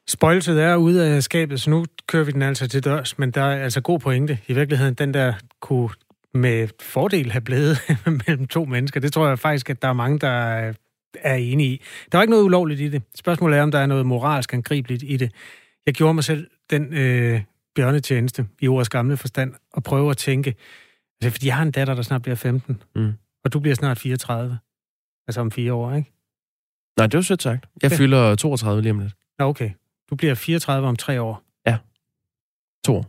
[0.07, 3.41] Spøjelset er ude af skabet, så nu kører vi den altså til dørs, men der
[3.41, 4.37] er altså god pointe.
[4.47, 5.89] I virkeligheden, den der kunne
[6.33, 7.77] med fordel have blevet
[8.27, 8.99] mellem to mennesker.
[8.99, 10.73] Det tror jeg faktisk, at der er mange, der
[11.19, 11.81] er enige i.
[12.11, 13.03] Der er ikke noget ulovligt i det.
[13.15, 15.31] Spørgsmålet er, om der er noget moralsk angribeligt i det.
[15.85, 17.41] Jeg gjorde mig selv den øh,
[17.75, 20.55] bjørnetjeneste i ordets gamle forstand og prøve at tænke,
[21.21, 23.13] altså, fordi jeg har en datter, der snart bliver 15, mm.
[23.43, 24.59] og du bliver snart 34.
[25.27, 26.11] Altså om fire år, ikke?
[26.97, 27.65] Nej, det var sødt sagt.
[27.81, 27.97] Jeg okay.
[27.97, 29.13] fylder 32 lige om lidt.
[29.39, 29.71] Nå, okay.
[30.09, 31.43] Du bliver 34 om tre år.
[31.67, 31.77] Ja.
[32.85, 33.05] To år.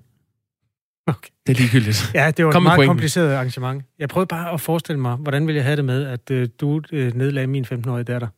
[1.07, 1.31] Okay.
[1.47, 2.11] Det er ligegyldigt.
[2.15, 3.85] Ja, det var Kom et meget kompliceret arrangement.
[3.99, 6.83] Jeg prøvede bare at forestille mig, hvordan ville jeg have det med, at øh, du
[6.93, 8.29] øh, nedlagde min 15-årige datter.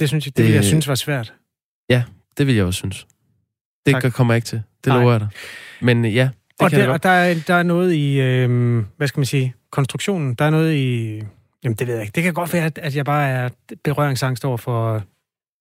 [0.00, 1.34] Det synes jeg, det, det jeg synes var svært.
[1.88, 2.04] Ja,
[2.38, 3.06] det vil jeg også synes.
[3.86, 4.12] Det tak.
[4.12, 4.62] kommer jeg ikke til.
[4.84, 5.28] Det lover jeg dig.
[5.80, 9.08] Men ja, det og kan der, og der, er, der er noget i, øh, hvad
[9.08, 10.34] skal man sige, konstruktionen.
[10.34, 11.20] Der er noget i,
[11.64, 12.14] jamen det ved jeg ikke.
[12.14, 13.48] Det kan godt være, at jeg bare er
[13.84, 15.02] berøringsangst over for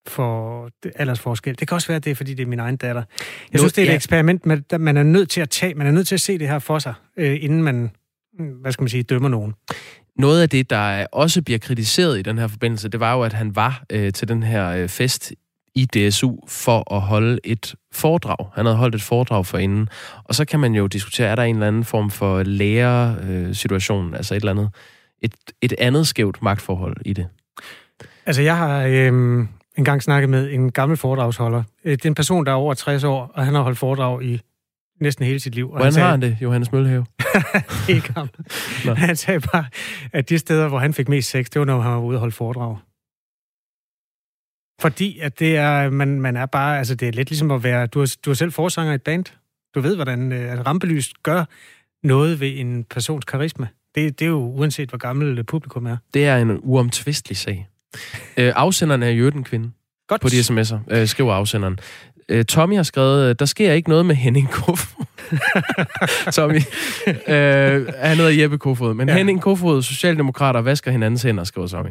[0.10, 1.60] for aldersforskel.
[1.60, 3.02] Det kan også være, det er, fordi det er min egen datter.
[3.02, 3.96] Jeg nu, synes, det er et ja.
[3.96, 4.46] eksperiment,
[4.80, 5.76] man er nødt til at tage.
[5.76, 7.92] Man er nødt til at se det her for sig, øh, inden man,
[8.62, 9.54] hvad skal man sige, dømmer nogen.
[10.20, 13.34] Noget af det, der også bliver kritiseret i den her forbindelse, det var jo, at
[13.34, 15.34] han var øh, til den her øh, fest
[15.76, 18.50] i DSU for at holde et foredrag.
[18.56, 19.90] Han havde holdt et foredrag for inden.
[20.24, 24.18] Og så kan man jo diskutere, er der en eller anden form for lærersituation, øh,
[24.18, 24.70] altså et eller andet,
[25.22, 27.28] et, et andet skævt magtforhold i det?
[28.26, 29.46] Altså, jeg har øh,
[29.78, 31.64] engang snakket med en gammel foredragsholder.
[31.84, 34.24] Øh, det er en person, der er over 60 år, og han har holdt foredrag
[34.24, 34.42] i
[35.02, 35.66] næsten hele sit liv.
[35.66, 37.06] Og Hvordan han sagde, har han det, Johannes Møllehave?
[37.88, 38.32] Helt gammel.
[38.98, 39.66] han sagde bare,
[40.14, 42.20] at de steder, hvor han fik mest sex, det var, når han var ude og
[42.20, 42.78] holde foredrag.
[44.82, 47.88] Fordi at det er, man, man er bare, altså det er lidt ligesom at være,
[47.88, 49.26] du er, du er selv forsanger i et band.
[49.76, 51.46] Du ved, hvordan øh, at rampelys gør
[52.04, 53.68] noget ved en persons karisma.
[53.96, 55.98] Det, det er jo uanset, hvor gammel publikum er.
[56.14, 57.68] Det er en uomtvistelig sag.
[58.38, 59.72] Øh, afsenderen er jo en kvinde.
[60.08, 60.22] Godt.
[60.22, 61.80] På de sms'er, øh, skriver afsenderen.
[62.30, 65.06] Øh, Tommy har skrevet, øh, der sker ikke noget med Henning Kofod.
[66.36, 66.62] Tommy.
[67.08, 68.94] Øh, han hedder Jeppe Kofod.
[68.94, 69.18] Men ja.
[69.18, 71.90] Henning Kofod, Socialdemokrater, vasker hinandens hænder, skriver Tommy.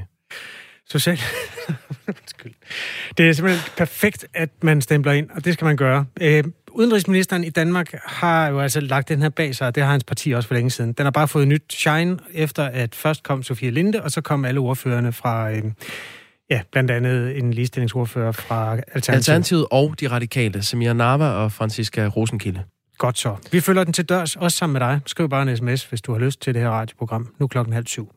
[0.91, 1.19] Social...
[3.19, 6.05] det er simpelthen perfekt, at man stempler ind, og det skal man gøre.
[6.21, 9.91] Øh, udenrigsministeren i Danmark har jo altså lagt den her bag sig, og det har
[9.91, 10.93] hans parti også for længe siden.
[10.93, 14.45] Den har bare fået nyt shine, efter at først kom Sofia Linde, og så kom
[14.45, 15.51] alle ordførerne fra...
[15.51, 15.63] Øh,
[16.51, 19.17] Ja, blandt andet en ligestillingsordfører fra Alternativet.
[19.17, 22.63] Alternativet og de radikale, Samir Nava og Franziska Rosenkilde.
[22.99, 23.37] Godt så.
[23.53, 25.01] Vi følger den til dørs, også sammen med dig.
[25.07, 27.29] Skriv bare en sms, hvis du har lyst til det her radioprogram.
[27.39, 28.13] Nu klokken halv syv.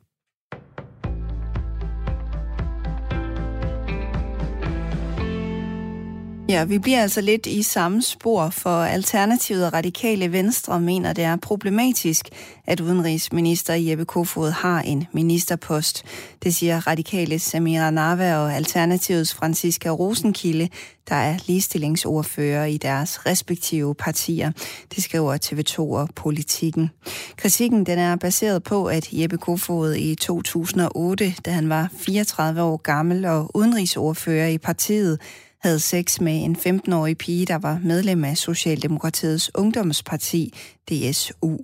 [6.52, 11.24] Ja, vi bliver altså lidt i samme spor, for Alternativet og Radikale Venstre mener, det
[11.24, 12.30] er problematisk,
[12.68, 16.04] at udenrigsminister Jeppe Kofod har en ministerpost.
[16.44, 20.70] Det siger Radikale Samira Nava og Alternativets Franziska Rosenkilde,
[21.10, 24.52] der er ligestillingsordfører i deres respektive partier.
[24.96, 26.90] Det skriver TV2 og Politikken.
[27.38, 32.78] Kritikken den er baseret på, at Jeppe Kofod i 2008, da han var 34 år
[32.78, 35.20] gammel og udenrigsordfører i partiet,
[35.62, 40.54] havde sex med en 15-årig pige, der var medlem af Socialdemokratiets ungdomsparti,
[40.90, 41.58] DSU.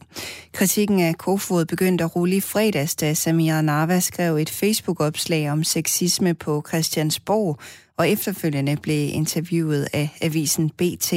[0.54, 5.64] Kritikken af Kofod begyndte at rulle i fredags, da Samira Narva skrev et Facebook-opslag om
[5.64, 7.60] sexisme på Christiansborg,
[7.98, 11.14] og efterfølgende blev interviewet af avisen BT.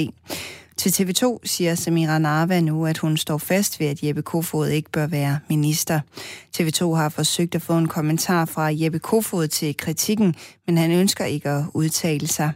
[0.81, 4.91] Til TV2 siger Samira Narva nu, at hun står fast ved, at Jeppe Kofod ikke
[4.91, 6.01] bør være minister.
[6.57, 10.35] TV2 har forsøgt at få en kommentar fra Jeppe Kofod til kritikken,
[10.67, 12.53] men han ønsker ikke at udtale sig.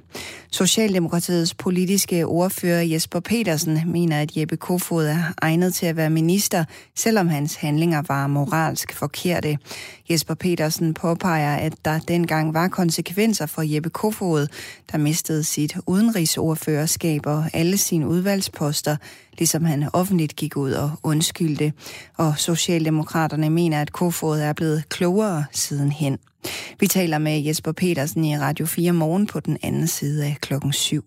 [0.50, 6.64] Socialdemokratiets politiske ordfører Jesper Petersen mener, at Jeppe Kofod er egnet til at være minister,
[6.96, 9.58] selvom hans handlinger var moralsk forkerte.
[10.10, 14.46] Jesper Petersen påpeger, at der dengang var konsekvenser for Jeppe Kofod,
[14.92, 18.96] der mistede sit udenrigsordførerskab og alle sine udvalgsposter,
[19.38, 21.72] ligesom han offentligt gik ud og undskyldte.
[22.16, 26.18] Og Socialdemokraterne mener, at Kofod er blevet klogere sidenhen.
[26.80, 30.72] Vi taler med Jesper Petersen i Radio 4 morgen på den anden side af klokken
[30.72, 31.04] 7.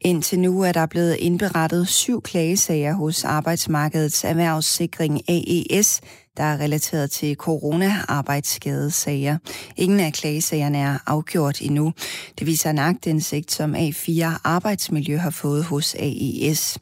[0.00, 6.00] Indtil nu er der blevet indberettet syv klagesager hos Arbejdsmarkedets Erhvervssikring AES,
[6.36, 9.38] der er relateret til corona-arbejdsskadesager.
[9.76, 11.92] Ingen af klagesagerne er afgjort endnu.
[12.38, 16.78] Det viser en agtindsigt, som A4 Arbejdsmiljø har fået hos AES.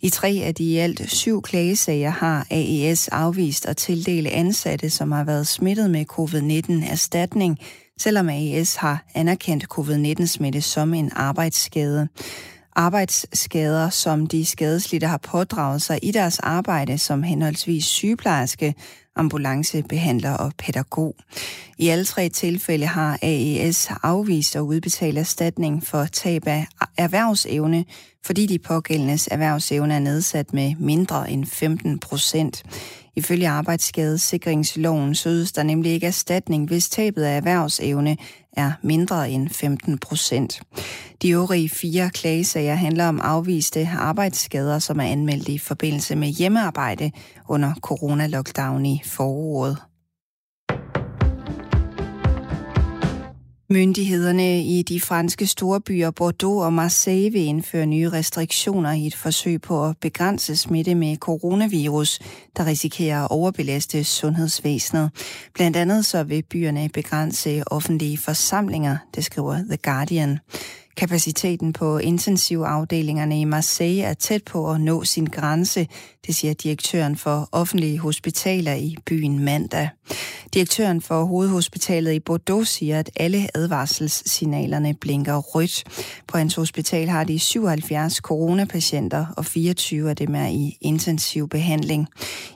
[0.00, 5.12] I tre af de i alt syv klagesager har AES afvist at tildele ansatte, som
[5.12, 7.58] har været smittet med covid-19 erstatning,
[8.00, 12.08] selvom AES har anerkendt covid-19-smitte som en arbejdsskade
[12.74, 18.74] arbejdsskader, som de skadeslidte har pådraget sig i deres arbejde som henholdsvis sygeplejerske,
[19.16, 21.16] ambulancebehandler og pædagog.
[21.78, 26.66] I alle tre tilfælde har AES afvist at udbetale erstatning for tab af
[26.98, 27.84] erhvervsevne,
[28.24, 32.64] fordi de pågældendes erhvervsevne er nedsat med mindre end 15 procent.
[33.16, 38.16] Ifølge arbejdsskadesikringsloven sødes der nemlig ikke erstatning, hvis tabet af erhvervsevne
[38.52, 40.62] er mindre end 15 procent.
[41.22, 47.10] De øvrige fire klagesager handler om afviste arbejdsskader, som er anmeldt i forbindelse med hjemmearbejde
[47.48, 49.78] under coronalockdown i foråret.
[53.74, 59.60] Myndighederne i de franske storbyer Bordeaux og Marseille vil indføre nye restriktioner i et forsøg
[59.60, 62.18] på at begrænse smitte med coronavirus,
[62.56, 65.10] der risikerer at overbelaste sundhedsvæsenet.
[65.54, 70.38] Blandt andet så vil byerne begrænse offentlige forsamlinger, det skriver The Guardian.
[70.96, 75.88] Kapaciteten på intensivafdelingerne i Marseille er tæt på at nå sin grænse,
[76.26, 79.88] det siger direktøren for offentlige hospitaler i byen mandag.
[80.54, 85.84] Direktøren for hovedhospitalet i Bordeaux siger, at alle advarselssignalerne blinker rødt.
[86.28, 92.08] På hans hospital har de 77 coronapatienter, og 24 af dem er i intensiv behandling.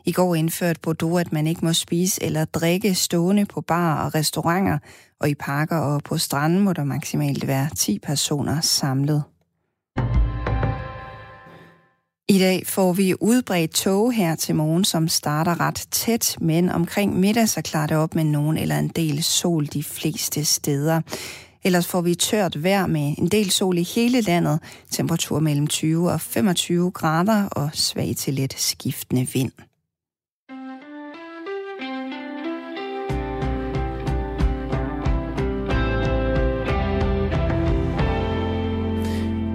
[0.04, 4.14] I går indførte Bordeaux, at man ikke må spise eller drikke stående på barer og
[4.14, 4.78] restauranter,
[5.20, 9.22] og i parker og på stranden må der maksimalt være 10 personer samlet.
[12.30, 17.20] I dag får vi udbredt tog her til morgen, som starter ret tæt, men omkring
[17.20, 21.00] middag så klarer det op med nogen eller en del sol de fleste steder.
[21.64, 26.10] Ellers får vi tørt vejr med en del sol i hele landet, temperatur mellem 20
[26.10, 29.52] og 25 grader og svag til let skiftende vind.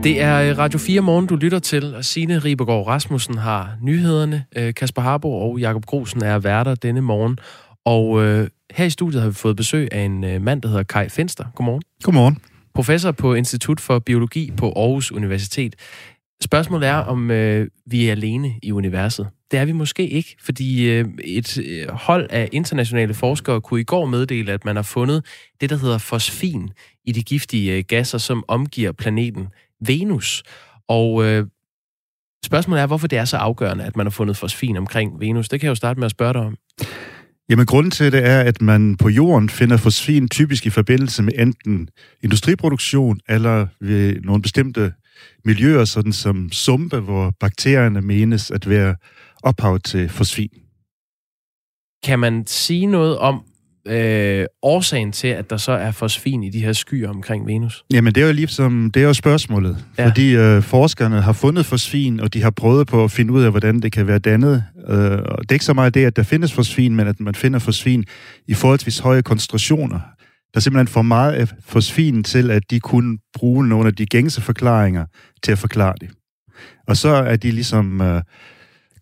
[0.04, 4.46] Det er Radio 4 Morgen, du lytter til, og Signe Ribergaard Rasmussen har nyhederne.
[4.56, 7.38] Øh, Kasper Harbo og Jakob Grusen er værter denne morgen.
[7.86, 10.84] Og øh, her i studiet har vi fået besøg af en øh, mand, der hedder
[10.84, 11.46] Kai Fenster.
[11.56, 11.82] Godmorgen.
[12.04, 12.38] Godmorgen.
[12.74, 15.76] Professor på Institut for Biologi på Aarhus Universitet.
[16.44, 19.28] Spørgsmålet er, om øh, vi er alene i universet.
[19.52, 23.84] Det er vi måske ikke, fordi øh, et øh, hold af internationale forskere kunne i
[23.84, 25.26] går meddele, at man har fundet
[25.62, 26.70] det, der hedder fosfin
[27.06, 29.48] i de giftige øh, gasser, som omgiver planeten
[29.88, 30.44] Venus.
[30.88, 31.48] Og øh,
[32.46, 35.50] spørgsmålet er, hvorfor det er så afgørende, at man har fundet fosfin omkring Venus.
[35.50, 36.58] Det kan jeg jo starte med at spørge dig om.
[37.50, 41.34] Jamen, grunden til det er, at man på jorden finder fosfin typisk i forbindelse med
[41.36, 41.90] enten
[42.24, 44.94] industriproduktion eller ved nogle bestemte
[45.46, 48.96] miljøer, sådan som sumpe, hvor bakterierne menes at være
[49.44, 50.50] ophav til fosfin.
[52.04, 53.44] Kan man sige noget om,
[53.88, 57.84] øh, årsagen til, at der så er fosfin i de her skyer omkring Venus?
[57.94, 59.86] Jamen, det er jo ligesom, det er jo spørgsmålet.
[59.98, 60.08] Ja.
[60.08, 63.52] Fordi øh, forskerne har fundet fosfin, og de har prøvet på at finde ud af,
[63.52, 64.64] hvordan det kan være dannet.
[64.90, 67.36] Øh, og det er ikke så meget det, at der findes fosfin, men at man
[67.36, 68.06] finder fosfin
[68.48, 70.00] i forholdsvis høje koncentrationer.
[70.54, 74.06] Der er simpelthen for meget af fosfin til, at de kunne bruge nogle af de
[74.06, 75.06] gængse forklaringer
[75.44, 76.10] til at forklare det.
[76.88, 78.22] Og så er de ligesom øh,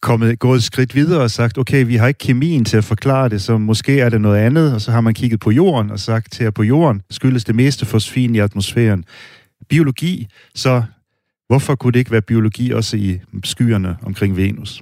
[0.01, 3.29] kommet, gået et skridt videre og sagt, okay, vi har ikke kemien til at forklare
[3.29, 5.99] det, så måske er det noget andet, og så har man kigget på jorden og
[5.99, 9.05] sagt til, at på jorden skyldes det meste fosfin i atmosfæren.
[9.69, 10.83] Biologi, så
[11.47, 14.81] hvorfor kunne det ikke være biologi også i skyerne omkring Venus?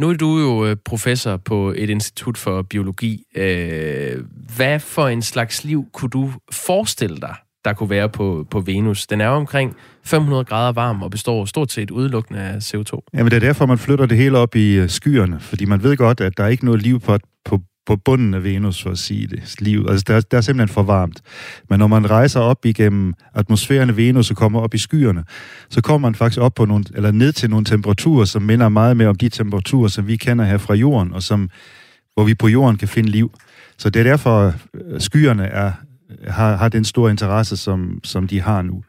[0.00, 3.22] Nu er du jo øh, professor på et institut for biologi.
[3.34, 4.24] Øh,
[4.56, 7.34] hvad for en slags liv kunne du forestille dig,
[7.66, 9.06] der kunne være på, på Venus?
[9.06, 12.98] Den er omkring 500 grader varm og består stort set udelukkende af CO2.
[13.14, 15.96] Jamen det er derfor, man flytter det hele op i øh, skyerne, fordi man ved
[15.96, 18.98] godt, at der er ikke noget liv på, på, på bunden af Venus, for at
[18.98, 19.60] sige det.
[19.60, 19.86] Liv.
[19.88, 21.20] Altså, der, der er simpelthen for varmt.
[21.70, 25.24] Men når man rejser op igennem atmosfæren af Venus og kommer op i skyerne,
[25.70, 28.96] så kommer man faktisk op på nogle, eller ned til nogle temperaturer, som minder meget
[28.96, 31.50] mere om de temperaturer, som vi kender her fra jorden, og som,
[32.14, 33.32] hvor vi på jorden kan finde liv.
[33.78, 35.72] Så det er derfor, øh, skyerne er,
[36.28, 38.82] har, har den store interesse, som, som de har nu.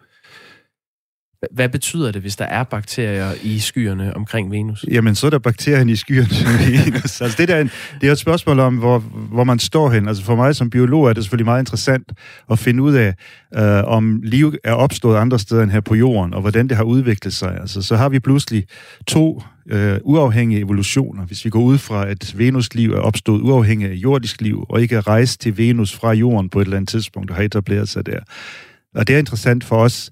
[1.46, 4.86] Hva- Hvad betyder det, hvis der er bakterier i skyerne omkring Venus?
[4.92, 6.96] Jamen, så er der bakterierne i skyerne.
[6.96, 9.00] altså, det, der, er en- det er et spørgsmål om, hvor,
[9.32, 10.08] hvor man står hen.
[10.08, 12.12] Altså, for mig som biolog er det selvfølgelig meget interessant
[12.52, 13.14] at finde ud af,
[13.58, 16.84] øh, om liv er opstået andre steder end her på jorden, og hvordan det har
[16.84, 17.58] udviklet sig.
[17.62, 18.66] Altså, så har vi pludselig
[19.08, 21.26] to øh, uafhængige evolutioner.
[21.26, 24.82] Hvis vi går ud fra, at Venus liv er opstået uafhængigt af jordisk liv, og
[24.82, 27.90] ikke er rejst til Venus fra jorden på et eller andet tidspunkt, og har etableret
[27.90, 28.20] sig der.
[28.96, 30.12] Og det er interessant for os.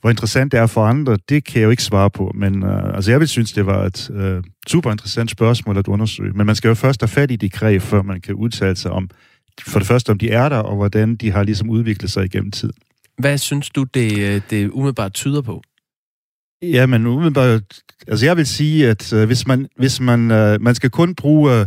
[0.00, 2.94] Hvor interessant det er for andre, det kan jeg jo ikke svare på, men øh,
[2.94, 6.32] altså jeg vil synes, det var et øh, super interessant spørgsmål at undersøge.
[6.32, 8.90] Men man skal jo først have fat i de greb, før man kan udtale sig
[8.90, 9.10] om,
[9.66, 12.50] for det første om de er der, og hvordan de har ligesom udviklet sig igennem
[12.50, 12.72] tid.
[13.18, 15.62] Hvad synes du, det, øh, det umiddelbart tyder på?
[16.72, 17.62] Ja, men umiddelbart,
[18.08, 21.60] altså jeg vil sige, at øh, hvis man, hvis man, øh, man skal kun bruge,
[21.60, 21.66] øh,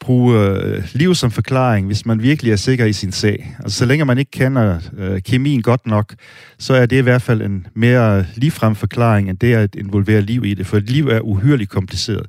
[0.00, 3.56] bruge øh, liv som forklaring, hvis man virkelig er sikker i sin sag.
[3.58, 6.14] Altså så længe man ikke kender øh, kemien godt nok,
[6.58, 10.44] så er det i hvert fald en mere ligefrem forklaring, end det at involvere liv
[10.44, 12.26] i det, for liv er uhyreligt kompliceret.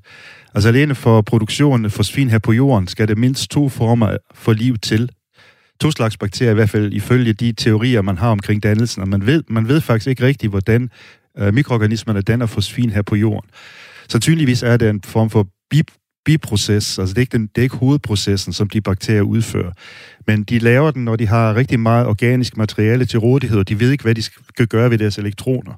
[0.54, 4.54] Altså alene for produktionen af fosfin her på jorden, skal det mindst to former for
[4.54, 5.10] liv til.
[5.82, 9.26] To slags bakterier i hvert fald ifølge de teorier, man har omkring dannelsen, og man
[9.26, 10.90] ved, man ved faktisk ikke rigtigt, hvordan
[11.42, 13.50] øh, mikroorganismerne danner fosfin her på jorden.
[14.10, 15.82] Sandsynligvis er det en form for bi
[16.26, 19.72] biproces, altså det er, ikke den, det er ikke hovedprocessen, som de bakterier udfører.
[20.28, 23.80] Men de laver den, når de har rigtig meget organisk materiale til rådighed, og de
[23.80, 25.74] ved ikke, hvad de skal gøre ved deres elektroner.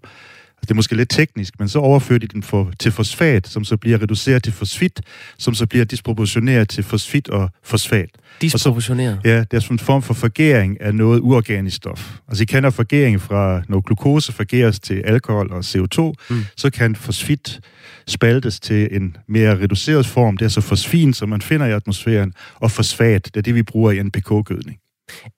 [0.64, 3.64] Altså, det er måske lidt teknisk, men så overfører de den for, til fosfat, som
[3.64, 5.02] så bliver reduceret til fosfit,
[5.38, 8.10] som så bliver disproportioneret til fosfit og fosfat.
[8.42, 9.20] Disproportioneret.
[9.26, 12.16] Ja, det er sådan en form for forgæring af noget uorganisk stof.
[12.28, 16.46] Altså, I kender forgæring fra, når glukose forgæres til alkohol og CO2, mm.
[16.58, 17.60] så kan fosfit
[18.08, 20.38] spaltes til en mere reduceret form.
[20.38, 23.64] Det er så fosfin, som man finder i atmosfæren, og fosfat, det er det, vi
[23.64, 24.78] bruger i NPK-gødning.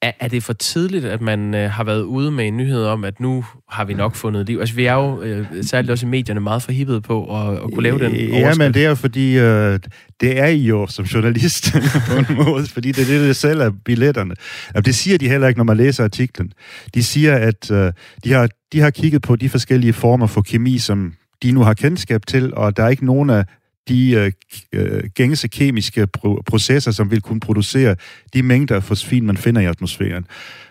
[0.01, 3.03] Er, er det for tidligt, at man øh, har været ude med en nyhed om,
[3.03, 4.59] at nu har vi nok fundet liv?
[4.59, 7.83] Altså, vi er jo øh, særligt også i medierne meget forhippet på at, at kunne
[7.83, 8.57] lave den Ja, overskrift.
[8.57, 9.79] men det er fordi, øh,
[10.21, 11.73] det er I jo som journalist
[12.09, 14.35] på en måde, fordi det er det, der sælger billetterne.
[14.67, 16.51] Altså, det siger de heller ikke, når man læser artiklen.
[16.93, 20.77] De siger, at øh, de, har, de har kigget på de forskellige former for kemi,
[20.77, 23.43] som de nu har kendskab til, og der er ikke nogen af
[23.87, 24.31] de øh,
[24.73, 27.95] øh, gængse kemiske pro- processer, som vil kunne producere
[28.33, 30.25] de mængder af fosfin, man finder i atmosfæren.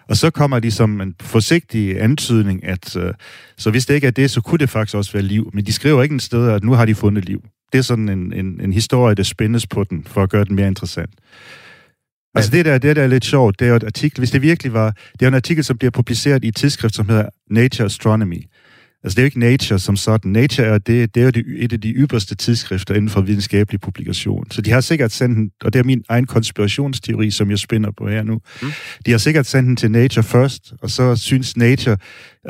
[0.09, 3.15] Og så kommer de som en forsigtig antydning, at øh,
[3.57, 5.51] så hvis det ikke er det, så kunne det faktisk også være liv.
[5.53, 7.45] Men de skriver ikke en sted, at nu har de fundet liv.
[7.73, 10.57] Det er sådan en, en, en historie, der spændes på den, for at gøre den
[10.57, 11.11] mere interessant.
[12.35, 14.43] Altså det der, det der er lidt sjovt, det er jo et artikel, hvis det
[14.43, 17.87] virkelig var, det er en artikel, som bliver publiceret i et tidsskrift, som hedder Nature
[17.87, 18.43] Astronomy.
[19.05, 20.33] Altså det er jo ikke Nature som sådan.
[20.33, 23.81] Nature er, det, det er jo det, et af de ypperste tidsskrifter inden for videnskabelig
[23.81, 24.51] publikation.
[24.51, 27.91] Så de har sikkert sendt den, og det er min egen konspirationsteori, som jeg spænder
[27.99, 28.41] på her nu.
[28.63, 28.69] Mm.
[29.07, 31.97] De har sikkert sendt den til Nature først, og så synes Nature,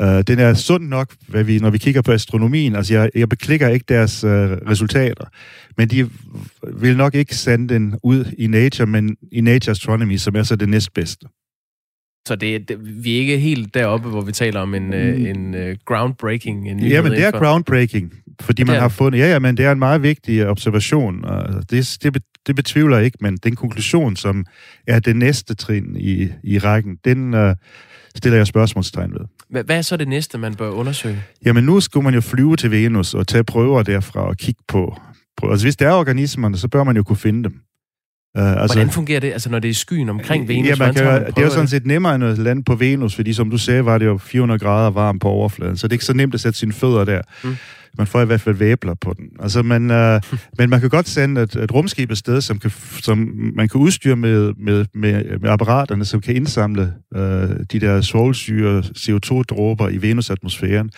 [0.01, 2.75] øh, den er sund nok, hvad vi, når vi kigger på astronomien.
[2.75, 5.25] Altså jeg, jeg beklikker ikke deres øh, resultater,
[5.77, 6.09] men de
[6.73, 10.55] vil nok ikke sende den ud i Nature, men i Nature Astronomy, som er så
[10.55, 11.27] det næstbedste.
[12.27, 15.25] Så det, det, vi er ikke helt deroppe, hvor vi taler om en, mm.
[15.25, 16.79] en uh, groundbreaking en.
[16.79, 18.97] Ja, men det er for- groundbreaking, fordi man har det.
[18.97, 19.19] fundet...
[19.19, 22.17] Ja, ja, men det er en meget vigtig observation, og det, det,
[22.47, 24.45] det betvivler jeg ikke, men den konklusion, som
[24.87, 27.51] er det næste trin i, i rækken, den uh,
[28.15, 29.25] stiller jeg spørgsmålstegn ved.
[29.49, 31.23] Hvad, hvad er så det næste, man bør undersøge?
[31.45, 34.97] Jamen, nu skulle man jo flyve til Venus og tage prøver derfra og kigge på...
[35.37, 37.59] på altså, hvis der er organismerne, så bør man jo kunne finde dem.
[38.37, 40.67] Uh, altså, Hvordan fungerer det, altså når det er skyen omkring Venus?
[40.69, 43.33] Ja, man kan, det er jo sådan set nemmere end at lande på Venus, fordi
[43.33, 46.05] som du sagde, var det jo 400 grader varmt på overfladen, så det er ikke
[46.05, 47.21] så nemt at sætte sine fødder der.
[47.43, 47.55] Mm.
[47.97, 49.25] Man får i hvert fald væbler på den.
[49.39, 50.21] Altså, man, uh,
[50.57, 52.71] men man kan godt sende et, et rumskib et sted, som, kan,
[53.01, 57.21] som man kan udstyre med, med, med, med apparaterne, som kan indsamle uh,
[57.71, 60.89] de der svovlsyre CO2-dråber i Venus-atmosfæren.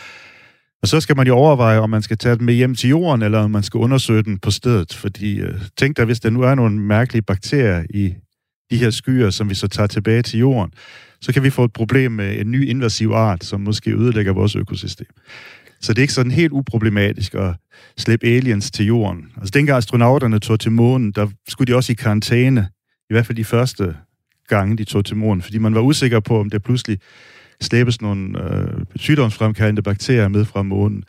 [0.82, 3.22] Og så skal man jo overveje, om man skal tage den med hjem til jorden,
[3.22, 4.94] eller om man skal undersøge den på stedet.
[4.94, 8.14] Fordi øh, tænk dig, hvis der nu er nogle mærkelige bakterier i
[8.72, 10.74] de her skyer, som vi så tager tilbage til jorden,
[11.22, 14.56] så kan vi få et problem med en ny invasiv art, som måske ødelægger vores
[14.56, 15.08] økosystem.
[15.82, 17.56] Så det er ikke sådan helt uproblematisk at
[17.98, 19.32] slippe aliens til jorden.
[19.38, 22.70] Altså dengang astronauterne tog til månen, der skulle de også i karantæne,
[23.10, 23.96] i hvert fald de første
[24.48, 27.00] gange, de tog til månen, fordi man var usikker på, om det pludselig
[27.62, 31.04] slæbes nogle øh, sygdomsfremkaldende bakterier med fra månen,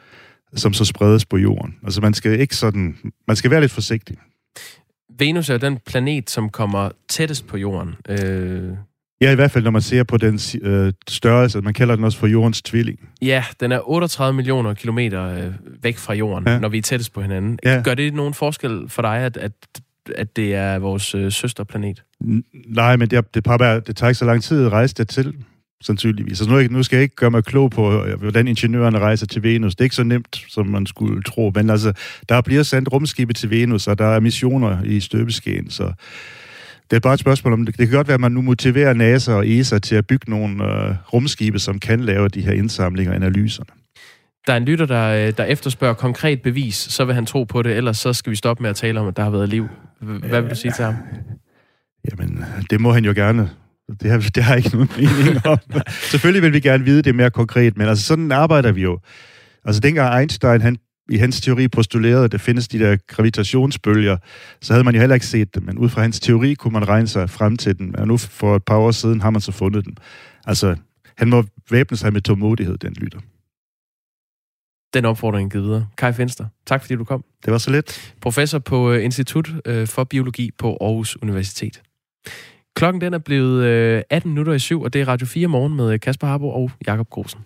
[0.54, 1.74] som så spredes på jorden.
[1.84, 2.96] Altså man skal ikke sådan,
[3.26, 4.16] man skal være lidt forsigtig.
[5.18, 7.94] Venus er den planet, som kommer tættest på jorden.
[8.08, 8.76] Øh,
[9.20, 11.60] Ja, i hvert fald når man ser på den øh, størrelse.
[11.60, 12.98] Man kalder den også for jordens tvilling.
[13.22, 16.58] Ja, den er 38 millioner kilometer øh, væk fra jorden, ja.
[16.58, 17.58] når vi er tættest på hinanden.
[17.64, 17.82] Ja.
[17.84, 19.52] Gør det nogen forskel for dig, at, at,
[20.16, 22.04] at det er vores øh, søsterplanet?
[22.66, 25.34] Nej, men det, det, det, det tager ikke så lang tid at rejse det til
[25.82, 26.40] sandsynligvis.
[26.40, 29.42] Altså nu, nu skal jeg ikke gøre mig klog på, øh, hvordan ingeniørerne rejser til
[29.42, 29.74] Venus.
[29.74, 31.52] Det er ikke så nemt, som man skulle tro.
[31.54, 31.92] Men altså,
[32.28, 35.92] der bliver sendt rumskibe til Venus, og der er missioner i støbeskeen, så
[36.90, 38.92] det er bare et spørgsmål om, det, det kan godt være, at man nu motiverer
[38.92, 43.12] NASA og ESA til at bygge nogle øh, rumskibe, som kan lave de her indsamlinger
[43.12, 43.70] og analyserne.
[44.46, 47.62] Der er en lytter, der, øh, der efterspørger konkret bevis, så vil han tro på
[47.62, 49.68] det, ellers så skal vi stoppe med at tale om, at der har været liv.
[50.00, 50.94] Hvad vil du sige til ham?
[52.10, 53.50] Jamen, det må han jo gerne.
[54.02, 55.58] Det har, det har ikke nogen mening om.
[56.10, 58.98] Selvfølgelig vil vi gerne vide det mere konkret, men altså sådan arbejder vi jo.
[59.64, 60.76] Altså dengang Einstein han
[61.08, 64.16] i hans teori postulerede, at der findes de der gravitationsbølger,
[64.60, 66.88] så havde man jo heller ikke set dem, men ud fra hans teori kunne man
[66.88, 69.52] regne sig frem til den, og nu for et par år siden har man så
[69.52, 69.94] fundet dem.
[70.46, 70.76] Altså,
[71.16, 73.18] han må væbne sig med tålmodighed, den lytter.
[74.94, 75.86] Den opfordring givet videre.
[75.98, 77.24] Kai Fenster, tak fordi du kom.
[77.44, 78.14] Det var så let.
[78.20, 81.82] Professor på øh, Institut øh, for Biologi på Aarhus Universitet.
[82.78, 83.64] Klokken den er blevet
[84.10, 86.70] 18 øh, minutter i syv, og det er Radio 4 morgen med Kasper Harbo og
[86.86, 87.40] Jakob Grosen.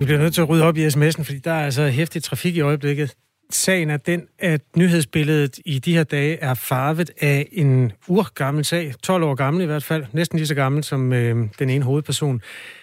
[0.00, 2.56] Vi bliver nødt til at rydde op i sms'en, fordi der er altså hæftig trafik
[2.56, 3.14] i øjeblikket.
[3.50, 8.94] Sagen er den, at nyhedsbilledet i de her dage er farvet af en urgammel sag,
[9.02, 12.40] 12 år gammel i hvert fald, næsten lige så gammel som øh, den ene hovedperson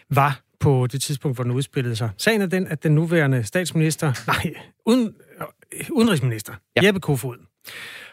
[0.09, 2.09] var på det tidspunkt, hvor den udspillede sig.
[2.17, 4.53] Sagen er den, at den nuværende statsminister, nej,
[4.86, 6.86] uden, øh, udenrigsminister, ja.
[6.86, 7.38] Jeppe Kofod,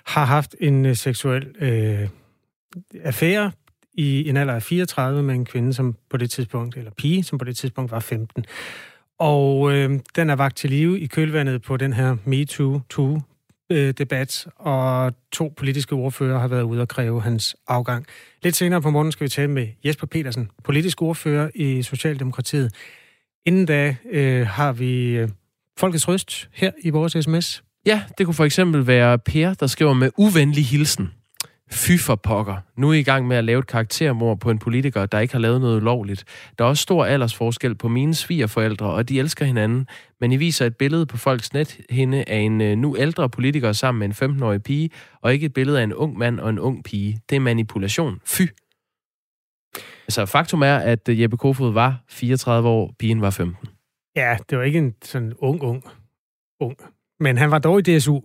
[0.07, 2.09] har haft en øh, seksuel øh,
[3.05, 3.53] affære
[3.95, 7.39] i en alder af 34 med en kvinde, som på det tidspunkt, eller pige, som
[7.39, 8.45] på det tidspunkt var 15.
[9.19, 13.21] Og øh, den er vagt til live i kølvandet på den her MeToo
[13.71, 18.07] debat, og to politiske ordfører har været ude og kræve hans afgang.
[18.43, 22.75] Lidt senere på morgen skal vi tale med Jesper Petersen, politisk ordfører i Socialdemokratiet.
[23.47, 25.29] Inden da øh, har vi øh,
[25.79, 27.63] Folkets Røst her i vores sms.
[27.87, 31.13] Ja, det kunne for eksempel være Per, der skriver med uvenlig hilsen.
[31.71, 32.57] Fy for pokker.
[32.77, 35.35] Nu er I i gang med at lave et karaktermord på en politiker, der ikke
[35.35, 36.25] har lavet noget ulovligt.
[36.59, 39.87] Der er også stor aldersforskel på mine svigerforældre, og de elsker hinanden.
[40.21, 43.99] Men I viser et billede på folks nethinde af en øh, nu ældre politiker sammen
[43.99, 46.85] med en 15-årig pige, og ikke et billede af en ung mand og en ung
[46.85, 47.21] pige.
[47.31, 48.21] Det er manipulation.
[48.25, 48.43] Fy.
[50.07, 53.69] Altså, faktum er, at øh, Jeppe Kofod var 34 år, pigen var 15.
[54.17, 55.85] Ja, det var ikke en sådan ung, ung,
[56.61, 56.77] ung.
[57.21, 58.21] Men han var dog i DSU.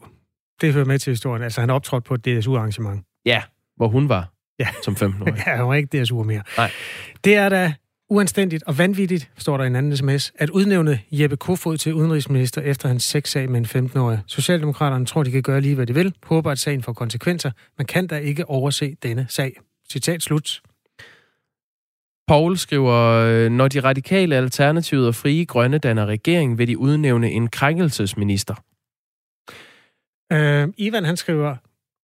[0.62, 1.44] Det hører med til historien.
[1.44, 3.06] Altså, han optrådte på et DSU-arrangement.
[3.26, 3.44] Ja,
[3.76, 4.68] hvor hun var ja.
[4.84, 5.44] som 15-årig.
[5.48, 6.44] ja, hun var ikke DSU mere.
[6.58, 6.72] Nej.
[7.24, 7.74] Det er da
[8.10, 12.62] uanstændigt og vanvittigt, står der i en anden sms, at udnævne Jeppe Kofod til udenrigsminister
[12.62, 14.20] efter hans sexsag med en 15-årig.
[14.28, 16.14] Socialdemokraterne tror, de kan gøre lige, hvad de vil.
[16.24, 17.52] Håber, at sagen får konsekvenser.
[17.78, 19.54] Man kan da ikke overse denne sag.
[19.92, 20.62] Citat slut.
[22.28, 27.48] Paul skriver, når de radikale alternativet og frie grønne danner regering, vil de udnævne en
[27.48, 28.56] krænkelsesminister.
[30.32, 31.56] Øh, Ivan han skriver,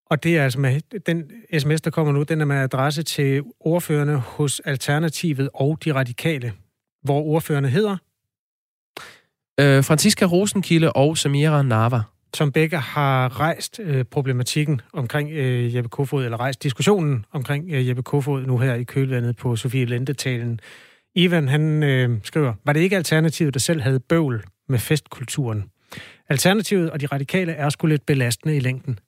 [0.06, 3.42] og det er altså med den sms, der kommer nu, den er med adresse til
[3.60, 6.52] ordførende hos Alternativet og de radikale,
[7.02, 7.96] hvor ordførende hedder?
[9.60, 12.00] Øh, Franziska Rosenkilde og Samira Nava.
[12.34, 17.88] Som begge har rejst øh, problematikken omkring øh, Jeppe Kofod, eller rejst diskussionen omkring øh,
[17.88, 20.60] Jeppe Kofod nu her i kølvandet på Sofie Lente-talen.
[21.14, 25.64] Ivan, han øh, skriver, var det ikke Alternativet, der selv havde bøvl med festkulturen?
[26.28, 28.98] Alternativet og de radikale er sgu lidt belastende i længden.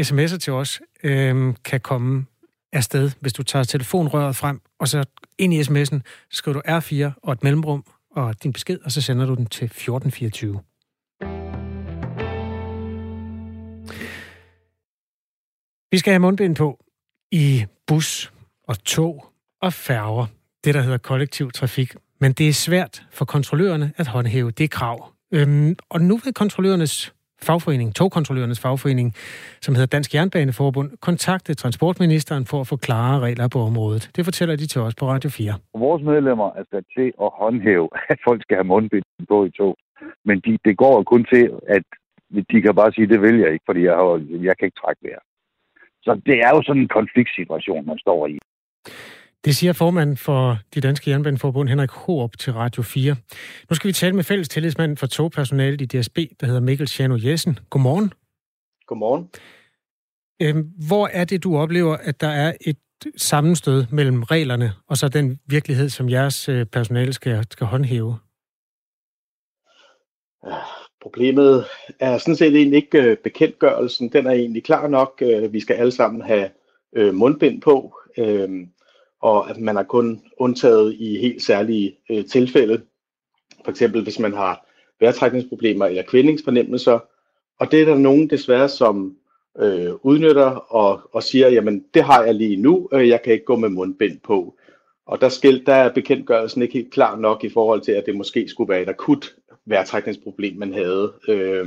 [0.00, 2.26] SMS'er til os øh, kan komme
[2.72, 5.04] afsted, hvis du tager telefonrøret frem, og så
[5.38, 9.26] ind i sms'en skriver du R4 og et mellemrum og din besked, og så sender
[9.26, 10.60] du den til 1424.
[15.90, 16.84] Vi skal have mundbind på
[17.30, 18.32] i bus
[18.68, 19.32] og tog
[19.62, 20.26] og færger,
[20.64, 21.94] det der hedder kollektiv trafik.
[22.24, 24.98] Men det er svært for kontrollørerne at håndhæve det krav.
[25.36, 27.14] Øhm, og nu vil kontrollørernes
[27.48, 29.08] fagforening, togkontrollørernes fagforening,
[29.64, 34.10] som hedder Dansk Jernbaneforbund, kontakte transportministeren for at få klare regler på området.
[34.16, 35.54] Det fortæller de til os på Radio 4.
[35.74, 39.76] Vores medlemmer er sat til at håndhæve, at folk skal have mundbind på i tog.
[40.24, 41.44] Men de, det går kun til,
[41.76, 41.84] at
[42.50, 44.06] de kan bare sige, det vil jeg ikke, fordi jeg, har,
[44.48, 45.22] jeg kan ikke trække vejr.
[46.02, 48.38] Så det er jo sådan en konfliktsituation, man står i.
[49.44, 53.16] Det siger formanden for de danske jernbaneforbund, Henrik Hårup, til Radio 4.
[53.70, 57.18] Nu skal vi tale med fælles tillidsmand for togpersonalet i DSB, der hedder Mikkel Sjano
[57.24, 57.58] Jessen.
[57.70, 58.12] Godmorgen.
[58.86, 59.30] Godmorgen.
[60.42, 62.76] Øhm, hvor er det, du oplever, at der er et
[63.16, 68.18] sammenstød mellem reglerne og så den virkelighed, som jeres øh, personale skal, skal håndhæve?
[71.02, 71.64] Problemet
[72.00, 74.08] er sådan set egentlig ikke øh, bekendtgørelsen.
[74.08, 75.22] Den er egentlig klar nok.
[75.22, 76.50] Øh, vi skal alle sammen have
[77.12, 77.96] mundbind på,
[79.24, 82.82] og at man er kun undtaget i helt særlige øh, tilfælde.
[83.64, 84.66] For eksempel hvis man har
[85.00, 86.98] vejrtrækningsproblemer eller kvindingsfornemmelser.
[87.60, 89.16] Og det er der nogen desværre, som
[89.60, 93.44] øh, udnytter og, og siger, jamen det har jeg lige nu, øh, jeg kan ikke
[93.44, 94.54] gå med mundbind på.
[95.06, 98.16] Og der, skil, der er bekendtgørelsen ikke helt klar nok i forhold til, at det
[98.16, 99.34] måske skulle være et akut
[99.66, 101.12] vejrtrækningsproblem, man havde.
[101.28, 101.66] Øh,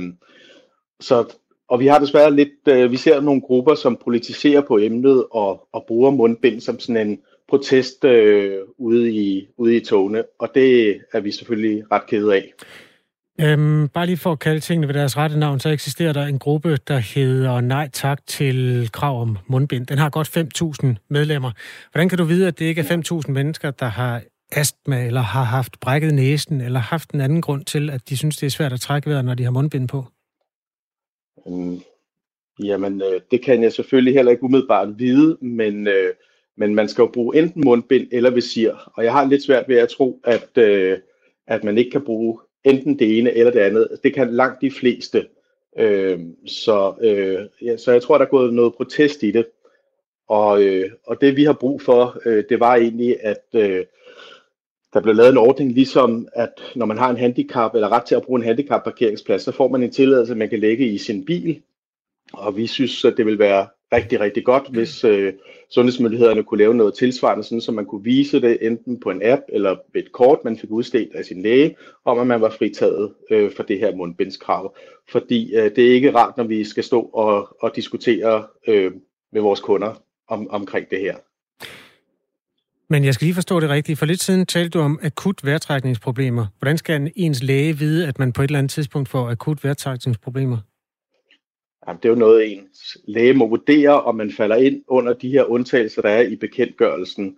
[1.00, 1.34] så,
[1.68, 5.68] og vi har desværre lidt, øh, vi ser nogle grupper, som politiserer på emnet og,
[5.72, 7.18] og bruger mundbind som sådan en
[7.48, 12.52] protest øh, ude, i, ude i togene, og det er vi selvfølgelig ret kede af.
[13.40, 16.38] Øhm, bare lige for at kalde tingene ved deres rette navn, så eksisterer der en
[16.38, 19.86] gruppe, der hedder Nej Tak til krav om mundbind.
[19.86, 20.38] Den har godt
[20.82, 21.50] 5.000 medlemmer.
[21.92, 24.22] Hvordan kan du vide, at det ikke er 5.000 mennesker, der har
[24.52, 28.36] astma, eller har haft brækket næsen, eller haft en anden grund til, at de synes,
[28.36, 30.04] det er svært at trække vejret, når de har mundbind på?
[31.44, 31.82] Um,
[32.62, 36.14] jamen, øh, det kan jeg selvfølgelig heller ikke umiddelbart vide, men, øh,
[36.58, 38.92] men man skal jo bruge enten mundbind eller visir.
[38.94, 40.98] Og jeg har lidt svært ved at tro, at, øh,
[41.46, 43.88] at man ikke kan bruge enten det ene eller det andet.
[44.02, 45.26] Det kan langt de fleste.
[45.78, 49.46] Øh, så, øh, ja, så jeg tror, der er gået noget protest i det.
[50.28, 53.84] Og, øh, og det vi har brug for, øh, det var egentlig, at øh,
[54.92, 58.14] der blev lavet en ordning, ligesom at når man har en handicap eller ret til
[58.14, 61.62] at bruge en handicapparkeringsplads, så får man en tilladelse, man kan lægge i sin bil.
[62.32, 65.32] Og vi synes, at det vil være rigtig, rigtig godt, hvis øh,
[65.70, 69.42] sundhedsmyndighederne kunne lave noget tilsvarende, sådan så man kunne vise det enten på en app
[69.48, 73.14] eller ved et kort, man fik udstedt af sin læge, om at man var fritaget
[73.30, 74.76] øh, for det her mundbindskrav.
[75.08, 78.92] Fordi øh, det er ikke rart, når vi skal stå og, og diskutere øh,
[79.32, 81.14] med vores kunder om, omkring det her.
[82.90, 83.98] Men jeg skal lige forstå det rigtigt.
[83.98, 86.46] For lidt siden talte du om akut vejrtrækningsproblemer.
[86.58, 90.58] Hvordan skal ens læge vide, at man på et eller andet tidspunkt får akut vejrtrækningsproblemer?
[91.88, 95.28] Jamen, det er jo noget, ens læge må vurdere, om man falder ind under de
[95.28, 97.36] her undtagelser, der er i bekendtgørelsen.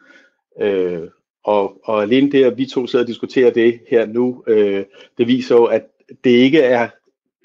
[0.61, 1.03] Øh,
[1.45, 4.85] og, og alene det, at vi to sidder og diskuterer det her nu, øh,
[5.19, 5.83] det viser jo, at
[6.25, 6.89] det ikke er,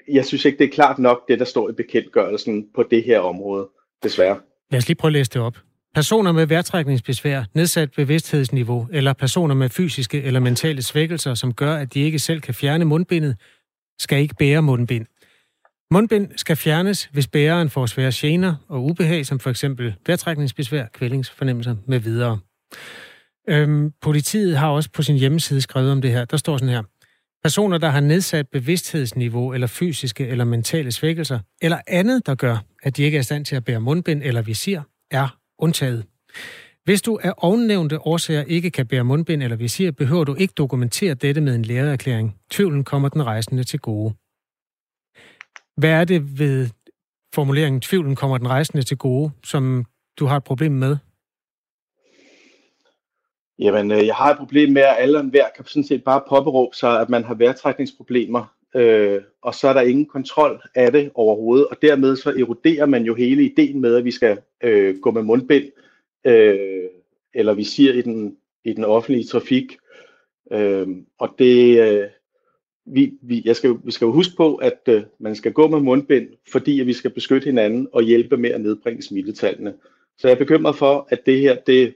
[0.08, 3.20] jeg synes ikke, det er klart nok, det der står i bekendtgørelsen på det her
[3.20, 3.68] område,
[4.02, 4.40] desværre.
[4.70, 5.56] Lad os lige prøve at læse det op.
[5.94, 11.94] Personer med vejrtrækningsbesvær, nedsat bevidsthedsniveau eller personer med fysiske eller mentale svækkelser, som gør, at
[11.94, 13.36] de ikke selv kan fjerne mundbindet,
[13.98, 15.06] skal ikke bære mundbind.
[15.90, 21.76] Mundbind skal fjernes, hvis bæreren får svære gener og ubehag, som for eksempel vejrtrækningsbesvær, kvælingsfornemmelser
[21.86, 22.38] med videre.
[23.48, 26.24] Øhm, politiet har også på sin hjemmeside skrevet om det her.
[26.24, 26.82] Der står sådan her.
[27.44, 32.96] Personer, der har nedsat bevidsthedsniveau eller fysiske eller mentale svækkelser, eller andet, der gør, at
[32.96, 34.80] de ikke er i stand til at bære mundbind eller visir,
[35.10, 36.04] er undtaget.
[36.84, 41.14] Hvis du af ovennævnte årsager ikke kan bære mundbind eller visir, behøver du ikke dokumentere
[41.14, 42.36] dette med en lærererklæring.
[42.50, 44.14] Tvivlen kommer den rejsende til gode.
[45.76, 46.68] Hvad er det ved
[47.34, 49.84] formuleringen, tvivlen kommer den rejsende til gode, som
[50.18, 50.96] du har et problem med?
[53.58, 56.76] Jamen, øh, jeg har et problem med, at alle enhver kan sådan set bare påberåbe
[56.76, 61.66] sig, at man har vejrtrækningsproblemer, øh, og så er der ingen kontrol af det overhovedet,
[61.66, 65.22] og dermed så eroderer man jo hele ideen med, at vi skal øh, gå med
[65.22, 65.64] mundbind,
[66.24, 66.88] øh,
[67.34, 69.76] eller vi siger i den, i den offentlige trafik,
[70.52, 72.08] øh, og det, øh,
[72.86, 75.80] vi, vi, jeg skal, vi skal jo huske på, at øh, man skal gå med
[75.80, 79.74] mundbind, fordi at vi skal beskytte hinanden og hjælpe med at nedbringe smittetallene.
[80.18, 81.94] Så jeg er bekymret for, at det her det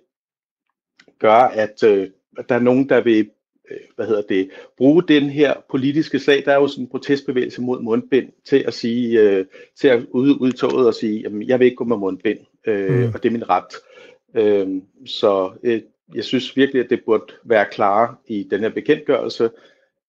[1.18, 3.30] gør, at, øh, at der er nogen, der vil
[3.70, 6.42] øh, hvad hedder det, bruge den her politiske sag.
[6.44, 9.46] Der er jo sådan en protestbevægelse mod mundbind til at sige, øh,
[9.80, 12.98] til at ud, ud toget og sige, jamen, jeg vil ikke gå med mundbind, øh,
[12.98, 13.12] mm.
[13.14, 13.74] og det er min ret.
[14.34, 15.82] Øh, så øh,
[16.14, 19.50] jeg synes virkelig, at det burde være klar i den her bekendtgørelse,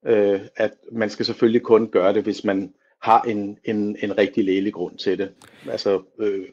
[0.05, 4.45] øh, at man skal selvfølgelig kun gøre det, hvis man har en, en, en rigtig
[4.45, 5.31] lægelig grund til det.
[5.69, 6.45] Altså, øh,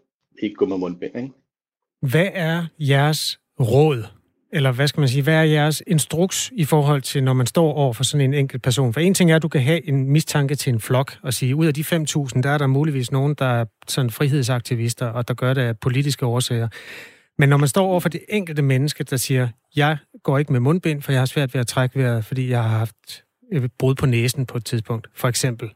[0.42, 1.16] ikke gå med mundbind.
[1.16, 1.30] Ikke?
[2.02, 4.04] Hvad er jeres råd
[4.52, 7.72] eller hvad skal man sige, hvad er jeres instruks i forhold til, når man står
[7.72, 8.92] over for sådan en enkelt person?
[8.92, 11.56] For en ting er, at du kan have en mistanke til en flok og sige,
[11.56, 15.34] ud af de 5.000, der er der muligvis nogen, der er sådan frihedsaktivister, og der
[15.34, 16.68] gør det af politiske årsager.
[17.38, 20.60] Men når man står over for det enkelte menneske, der siger, jeg går ikke med
[20.60, 23.94] mundbind, for jeg har svært ved at trække vejret, fordi jeg har haft Øh, brud
[23.94, 25.70] på næsen på et tidspunkt, for eksempel.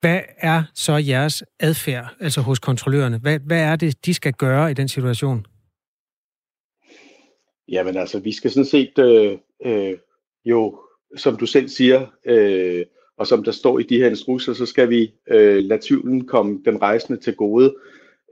[0.00, 3.18] Hvad er så jeres adfærd, altså hos kontrollørerne?
[3.18, 5.46] Hvad, hvad er det, de skal gøre i den situation?
[7.68, 9.98] Jamen altså, vi skal sådan set øh, øh,
[10.44, 10.80] jo,
[11.16, 12.86] som du selv siger, øh,
[13.16, 16.62] og som der står i de her instrukser, så skal vi øh, lade tvivlen komme
[16.64, 17.76] den rejsende til gode.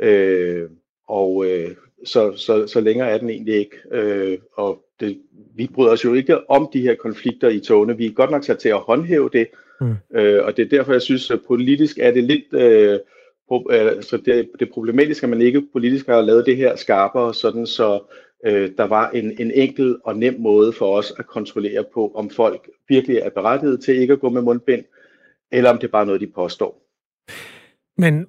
[0.00, 0.70] Øh,
[1.08, 3.76] og øh, så, så, så længere er den egentlig ikke.
[3.92, 5.18] Øh, og det,
[5.56, 7.96] vi bryder os jo ikke om de her konflikter i togene.
[7.96, 9.46] Vi er godt nok sat til at håndhæve det.
[9.80, 9.94] Mm.
[10.14, 12.52] Øh, og det er derfor, jeg synes, at politisk er det lidt...
[12.52, 12.98] Øh,
[13.70, 17.66] altså det, det er problematisk, at man ikke politisk har lavet det her skarpere, sådan
[17.66, 18.00] så
[18.46, 22.30] øh, der var en, en enkel og nem måde for os at kontrollere på, om
[22.30, 24.84] folk virkelig er berettiget til ikke at gå med mundbind,
[25.52, 26.82] eller om det er bare noget, de påstår.
[27.96, 28.26] Men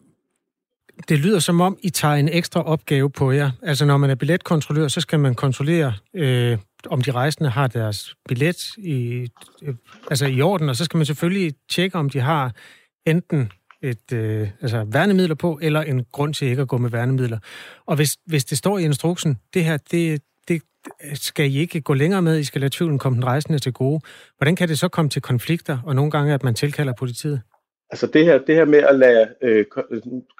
[1.07, 3.51] det lyder som om, I tager en ekstra opgave på jer.
[3.61, 8.15] Altså når man er billetkontrollør, så skal man kontrollere, øh, om de rejsende har deres
[8.27, 9.27] billet i,
[9.63, 9.75] øh,
[10.09, 12.51] altså i orden, og så skal man selvfølgelig tjekke, om de har
[13.05, 17.39] enten et øh, altså værnemidler på, eller en grund til ikke at gå med værnemidler.
[17.85, 20.61] Og hvis, hvis det står i instruksen, det her, det, det
[21.13, 24.01] skal I ikke gå længere med, I skal lade tvivlen komme den rejsende til gode.
[24.37, 27.41] Hvordan kan det så komme til konflikter, og nogle gange, at man tilkalder politiet?
[27.91, 29.65] Altså det her, det her med at lade øh,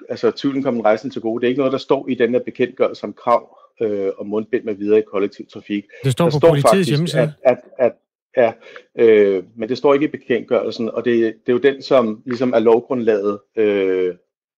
[0.08, 2.30] altså, tvivlen komme den rejsende til gode, det er ikke noget, der står i den
[2.30, 5.84] her bekendtgørelse som krav øh, om mundbind med videre i kollektiv trafik.
[6.04, 7.22] Det står der på står politiets faktisk, hjemmeside.
[7.22, 7.92] At, at, at,
[8.36, 8.52] Ja,
[8.98, 12.52] øh, men det står ikke i bekendtgørelsen, og det, det er jo den, som ligesom
[12.52, 14.14] er lovgrundlaget øh,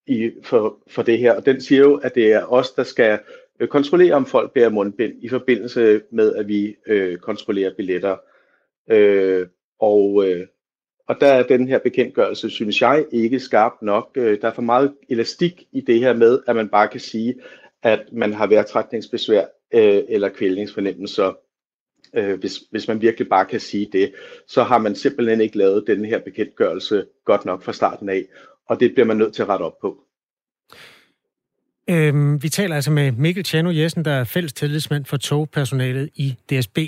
[0.06, 1.32] i, for, for det her.
[1.32, 3.18] Og den siger jo, at det er os, der skal
[3.60, 8.16] øh, kontrollere, om folk bærer mundbind i forbindelse med, at vi øh, kontrollerer billetter.
[8.90, 9.46] Øh,
[9.80, 10.46] og, øh,
[11.12, 14.10] og der er den her bekendtgørelse, synes jeg, ikke skarp nok.
[14.14, 17.34] Øh, der er for meget elastik i det her med, at man bare kan sige,
[17.82, 19.44] at man har vejrtrækningsbesvær
[19.74, 21.32] øh, eller kvælningsfornemmelser
[22.14, 24.12] øh, hvis, hvis man virkelig bare kan sige det,
[24.48, 28.24] så har man simpelthen ikke lavet den her bekendtgørelse godt nok fra starten af,
[28.68, 29.98] og det bliver man nødt til at rette op på.
[31.90, 36.34] Øhm, vi taler altså med Mikkel Tjano Jessen, der er fælles tillidsmand for togpersonalet i
[36.50, 36.78] DSB.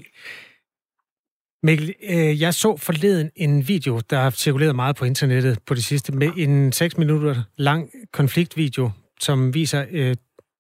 [1.65, 5.85] Mikkel, øh, jeg så forleden en video, der har cirkuleret meget på internettet på det
[5.85, 8.91] sidste, med en 6 minutter lang konfliktvideo,
[9.21, 10.15] som viser øh,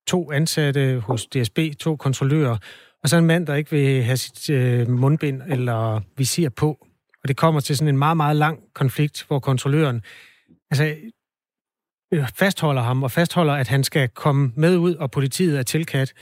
[0.07, 2.57] to ansatte hos DSB, to kontrollører,
[3.02, 6.86] og så en mand, der ikke vil have sit øh, mundbind eller visir på.
[7.22, 10.02] Og det kommer til sådan en meget, meget lang konflikt, hvor kontrolløren
[10.70, 10.96] altså,
[12.14, 16.14] øh, fastholder ham og fastholder, at han skal komme med ud, og politiet er tilkaldt.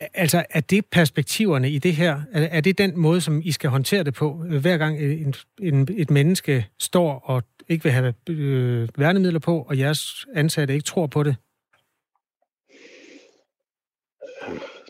[0.00, 2.20] Altså, er det perspektiverne i det her?
[2.32, 4.44] Er, er det den måde, som I skal håndtere det på?
[4.50, 9.66] Øh, hver gang en, en, et menneske står og ikke vil have øh, værnemidler på,
[9.68, 11.36] og jeres ansatte ikke tror på det?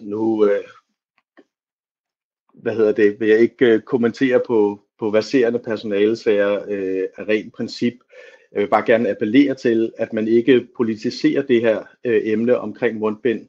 [0.01, 0.65] Nu, øh,
[2.55, 7.51] hvad hedder det, vil jeg ikke øh, kommentere på, på verserende personalesager øh, af ren
[7.51, 7.95] princip.
[8.53, 12.99] Jeg vil bare gerne appellere til, at man ikke politiserer det her øh, emne omkring
[12.99, 13.49] mundbind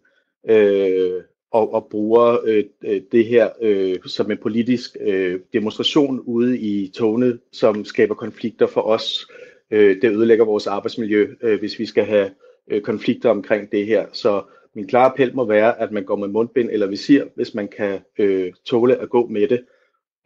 [0.50, 6.60] øh, og, og bruger øh, øh, det her øh, som en politisk øh, demonstration ude
[6.60, 9.28] i togene, som skaber konflikter for os.
[9.72, 12.32] Øh, det ødelægger vores arbejdsmiljø, øh, hvis vi skal have
[12.68, 14.06] øh, konflikter omkring det her.
[14.14, 14.44] Så
[14.76, 18.00] min klare appel må være, at man går med mundbind eller visir, hvis man kan
[18.18, 19.66] øh, tåle at gå med det.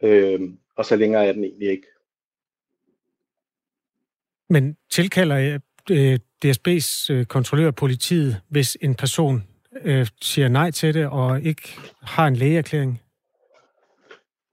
[0.02, 0.40] Øh,
[0.76, 1.86] og så længere er den egentlig ikke.
[4.50, 5.58] Men tilkalder
[5.90, 9.42] øh, DSB's øh, kontrollør politiet, hvis en person
[9.84, 11.62] øh, siger nej til det og ikke
[12.02, 13.02] har en lægeerklæring?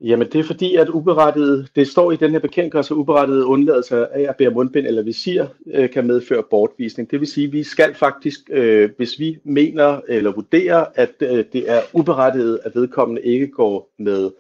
[0.02, 4.08] Jamen det er fordi, at uberettiget, det står i den her bekendtgørelse, at uberettiget undladelse
[4.08, 7.12] af at bære mundbind eller visir øh, kan medføre bortvisning.
[7.12, 11.46] Det vil sige, at vi skal faktisk, øh, hvis vi mener eller vurderer, at øh,
[11.54, 14.32] det er uberettiget, at vedkommende ikke går med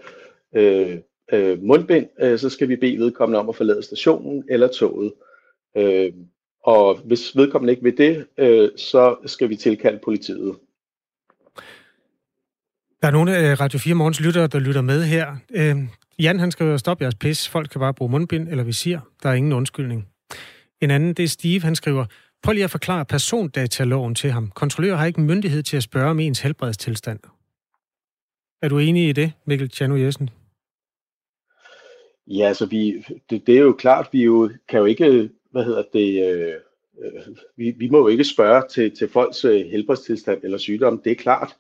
[0.56, 0.98] øh,
[1.34, 5.14] øh, mundbind, øh, så skal vi bede vedkommende om at forlade stationen eller toget.
[5.78, 6.14] Øh,
[6.64, 10.56] og hvis vedkommende ikke vil det, øh, så skal vi tilkalde politiet.
[13.02, 15.36] Der er nogle af Radio 4 Morgens lyttere, der lytter med her.
[15.52, 15.76] Øh,
[16.20, 17.48] Jan, han skriver, stop jeres pis.
[17.48, 19.00] Folk kan bare bruge mundbind eller visir.
[19.24, 20.08] Der er ingen undskyldning.
[20.82, 22.06] En anden, det er Steve, han skriver,
[22.44, 24.52] prøv lige at forklare persondataloven til ham.
[24.52, 27.20] Kontrollør har ikke myndighed til at spørge om ens helbredstilstand.
[28.62, 30.30] Er du enig i det, Mikkel Tjano Jessen?
[32.28, 35.84] Ja, så vi, det, det er jo klart, vi jo, kan jo ikke, hvad hedder
[35.94, 36.54] det, øh,
[37.04, 41.12] øh, vi, vi må jo ikke spørge til, til folks øh, helbredstilstand eller sygdom, det
[41.12, 41.56] er klart.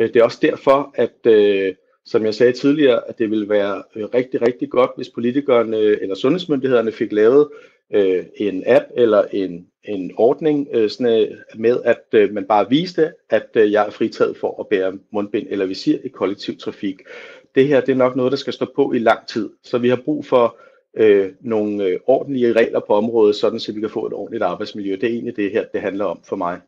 [0.00, 1.74] Øh, det er også derfor, at øh,
[2.04, 5.98] som jeg sagde tidligere, at det ville være øh, rigtig, rigtig godt, hvis politikerne øh,
[6.02, 7.48] eller sundhedsmyndighederne fik lavet
[7.94, 13.12] øh, en app eller en, en ordning øh, sådan, med, at øh, man bare viste,
[13.30, 17.02] at øh, jeg er fritaget for at bære mundbind eller visir i kollektiv trafik.
[17.54, 19.88] Det her det er nok noget, der skal stå på i lang tid, så vi
[19.88, 20.56] har brug for
[20.96, 24.92] øh, nogle øh, ordentlige regler på området, sådan så vi kan få et ordentligt arbejdsmiljø.
[24.92, 26.60] Det er egentlig det her, det handler om for mig.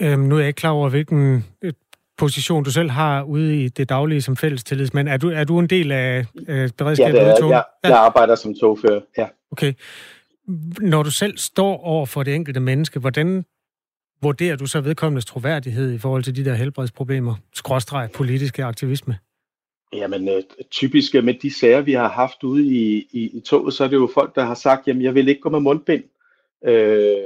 [0.00, 1.72] Øhm, nu er jeg ikke klar over, hvilken øh,
[2.16, 5.08] position du selv har ude i det daglige som fælles tillidsmand.
[5.08, 7.18] Er du, er du en del af øh, beredskabet?
[7.18, 9.26] Ja, det er, jeg, jeg arbejder som togfører, ja.
[9.52, 9.72] Okay.
[10.80, 13.44] Når du selv står over for det enkelte menneske, hvordan
[14.22, 19.18] vurderer du så vedkommendes troværdighed i forhold til de der helbredsproblemer, skråstreg politiske aktivisme?
[19.92, 23.84] Jamen, øh, typisk med de sager, vi har haft ude i, i, i toget, så
[23.84, 26.04] er det jo folk, der har sagt, jamen, jeg vil ikke gå med mundbind.
[26.64, 27.16] Øh,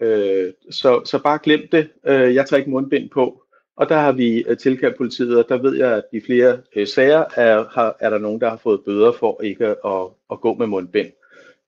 [0.00, 1.88] øh, så, så bare glem det.
[2.06, 3.42] Øh, jeg tager ikke mundbind på.
[3.76, 6.86] Og der har vi øh, tilkaldt politiet, og der ved jeg, at i flere øh,
[6.86, 10.40] sager er, har, er der nogen, der har fået bøder for ikke at, at, at
[10.40, 11.08] gå med mundbind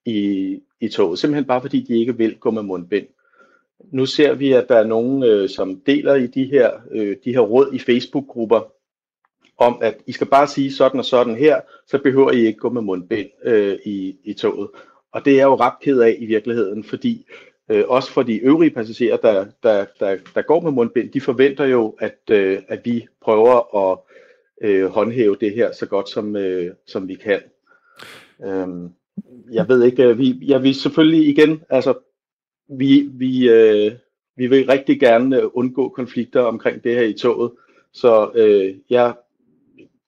[0.04, 1.18] i, i toget.
[1.18, 3.06] Simpelthen bare fordi de ikke vil gå med mundbind.
[3.92, 7.32] Nu ser vi, at der er nogen, øh, som deler i de her, øh, de
[7.32, 8.72] her råd i Facebook-grupper,
[9.58, 12.68] om at I skal bare sige sådan og sådan her, så behøver I ikke gå
[12.70, 14.68] med mundbind øh, i, i toget.
[15.12, 17.26] Og det er jeg jo ret ked af i virkeligheden, fordi
[17.68, 21.64] øh, også for de øvrige passagerer, der, der, der, der går med mundbind, de forventer
[21.64, 23.98] jo, at, øh, at vi prøver at
[24.62, 27.40] øh, håndhæve det her så godt som, øh, som vi kan.
[28.44, 28.88] Øhm,
[29.52, 31.94] jeg ved ikke, øh, vi, jeg vi selvfølgelig igen, altså
[32.78, 33.92] vi, vi, øh,
[34.36, 37.52] vi vil rigtig gerne øh, undgå konflikter omkring det her i toget,
[37.92, 39.14] så øh, jeg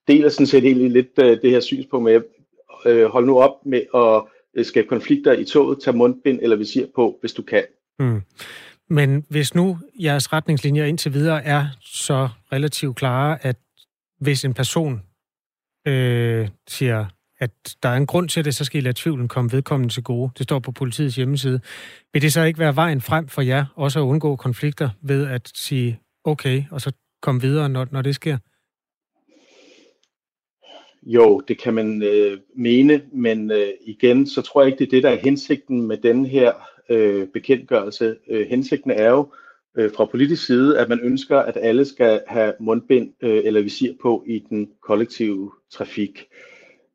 [0.07, 2.21] deler sådan set egentlig lidt øh, det her synspunkt med,
[2.85, 4.23] øh, hold nu op med at
[4.57, 7.63] Øh, skabe konflikter i toget, tag mundbind eller visir på, hvis du kan.
[7.99, 8.21] Mm.
[8.89, 13.55] Men hvis nu jeres retningslinjer indtil videre er så relativt klare, at
[14.19, 15.01] hvis en person
[15.87, 17.05] øh, siger,
[17.39, 17.51] at
[17.83, 20.31] der er en grund til det, så skal I lade tvivlen komme vedkommende til gode.
[20.37, 21.59] Det står på politiets hjemmeside.
[22.13, 25.51] Vil det så ikke være vejen frem for jer, også at undgå konflikter, ved at
[25.55, 26.91] sige okay, og så
[27.21, 28.37] komme videre, når, når det sker?
[31.03, 34.91] Jo, det kan man øh, mene, men øh, igen, så tror jeg ikke, det er
[34.91, 36.53] det, der er hensigten med den her
[36.89, 38.15] øh, bekendtgørelse.
[38.29, 39.33] Øh, hensigten er jo
[39.77, 43.93] øh, fra politisk side, at man ønsker, at alle skal have mundbind øh, eller visir
[44.01, 46.27] på i den kollektive trafik.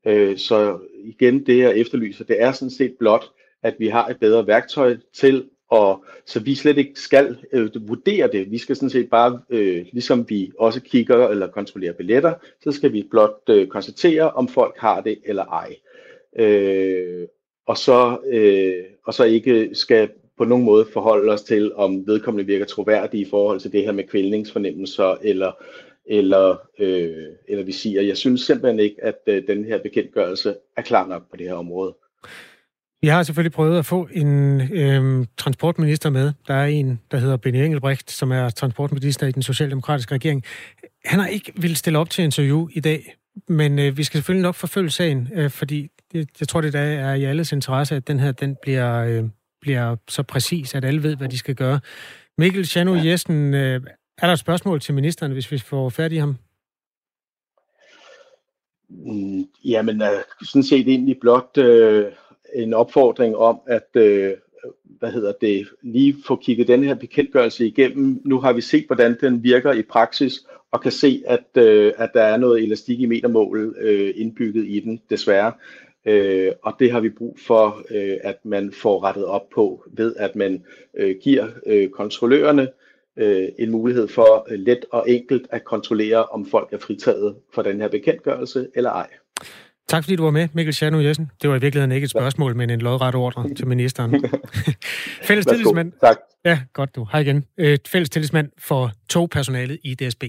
[0.07, 3.25] Øh, så igen, det jeg efterlyser, det er sådan set blot,
[3.63, 8.29] at vi har et bedre værktøj til og så vi slet ikke skal øh, vurdere
[8.33, 8.51] det.
[8.51, 12.93] Vi skal sådan set bare, øh, ligesom vi også kigger eller kontrollerer billetter, så skal
[12.93, 15.77] vi blot øh, konstatere, om folk har det eller ej.
[16.39, 17.29] Øh,
[17.67, 20.09] og, så, øh, og så ikke skal
[20.39, 23.93] på nogen måde forholde os til, om vedkommende virker troværdig i forhold til det her
[23.93, 25.53] med kvælningsfornemmelser eller,
[26.07, 28.03] eller, øh, eller vi siger.
[28.03, 31.55] Jeg synes simpelthen ikke, at øh, den her bekendtgørelse er klar nok på det her
[31.55, 31.95] område.
[33.07, 36.33] Vi har selvfølgelig prøvet at få en øhm, transportminister med.
[36.49, 40.45] Der er en, der hedder Benny Engelbrecht, som er transportminister i den socialdemokratiske regering.
[41.05, 43.17] Han har ikke vil stille op til interview i dag,
[43.49, 46.81] men øh, vi skal selvfølgelig nok forfølge sagen, øh, fordi det, jeg tror, det der
[46.81, 49.25] er i alles interesse, at den her den bliver, øh,
[49.61, 51.81] bliver så præcis, at alle ved, hvad de skal gøre.
[52.39, 53.81] Mikkel Chano Jessen, øh,
[54.19, 56.37] er der et spørgsmål til ministeren, hvis vi får færdig i ham?
[58.89, 60.09] Mm, jamen, øh,
[60.43, 61.59] sådan set egentlig blot...
[61.59, 62.05] Øh
[62.57, 64.33] en opfordring om, at øh,
[64.99, 68.21] hvad hedder det, lige få kigget den her bekendtgørelse igennem.
[68.25, 72.11] Nu har vi set, hvordan den virker i praksis, og kan se, at, øh, at
[72.15, 75.53] der er noget elastik i metermål øh, indbygget i den, desværre.
[76.07, 80.17] Øh, og det har vi brug for, øh, at man får rettet op på, ved
[80.17, 80.65] at man
[80.97, 82.69] øh, giver øh, kontrollørerne
[83.17, 87.63] øh, en mulighed for øh, let og enkelt at kontrollere, om folk er fritaget for
[87.63, 89.09] den her bekendtgørelse eller ej.
[89.89, 91.31] Tak fordi du var med, Mikkel Sjano Jessen.
[91.43, 94.25] Det var i virkeligheden ikke et spørgsmål, men en lodret ordre til ministeren.
[95.29, 95.93] Fælles tillidsmand.
[96.03, 96.17] Tak.
[96.45, 97.07] Ja, godt du.
[97.13, 97.45] Hej igen.
[97.59, 100.25] Et fælles tillidsmand for togpersonalet i DSB.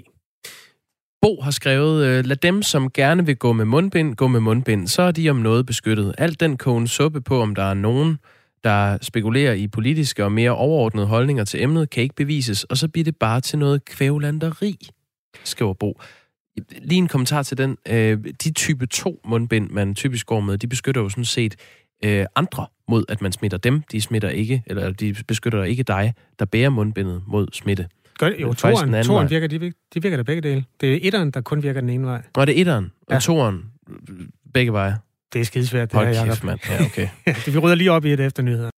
[1.22, 4.88] Bo har skrevet, øh, lad dem, som gerne vil gå med mundbind, gå med mundbind.
[4.88, 6.16] Så er de om noget beskyttet.
[6.18, 8.18] Alt den kogen suppe på, om der er nogen,
[8.64, 12.88] der spekulerer i politiske og mere overordnede holdninger til emnet, kan ikke bevises, og så
[12.88, 14.90] bliver det bare til noget kvævlanderi,
[15.44, 16.02] skriver Bo.
[16.82, 17.78] Lige en kommentar til den.
[17.90, 21.56] Øh, de type 2 mundbind, man typisk går med, de beskytter jo sådan set
[22.06, 23.84] øh, andre mod, at man smitter dem.
[23.92, 27.88] De smitter ikke, eller de beskytter ikke dig, der bærer mundbindet mod smitte.
[28.20, 28.42] Gør det?
[28.42, 29.60] Jo, toren, toren virker, de,
[29.94, 30.66] de virker da begge dele.
[30.82, 32.22] Det er etteren, der kun virker den ene vej.
[32.36, 33.20] Nå, det er etteren, og ja.
[33.20, 33.64] toren
[34.54, 34.98] begge veje.
[35.34, 36.60] Det er skidesvært, det Hold her, kæft, mand.
[36.70, 37.08] Ja, okay.
[37.46, 38.70] det, vi rydder lige op i det efter nyheder.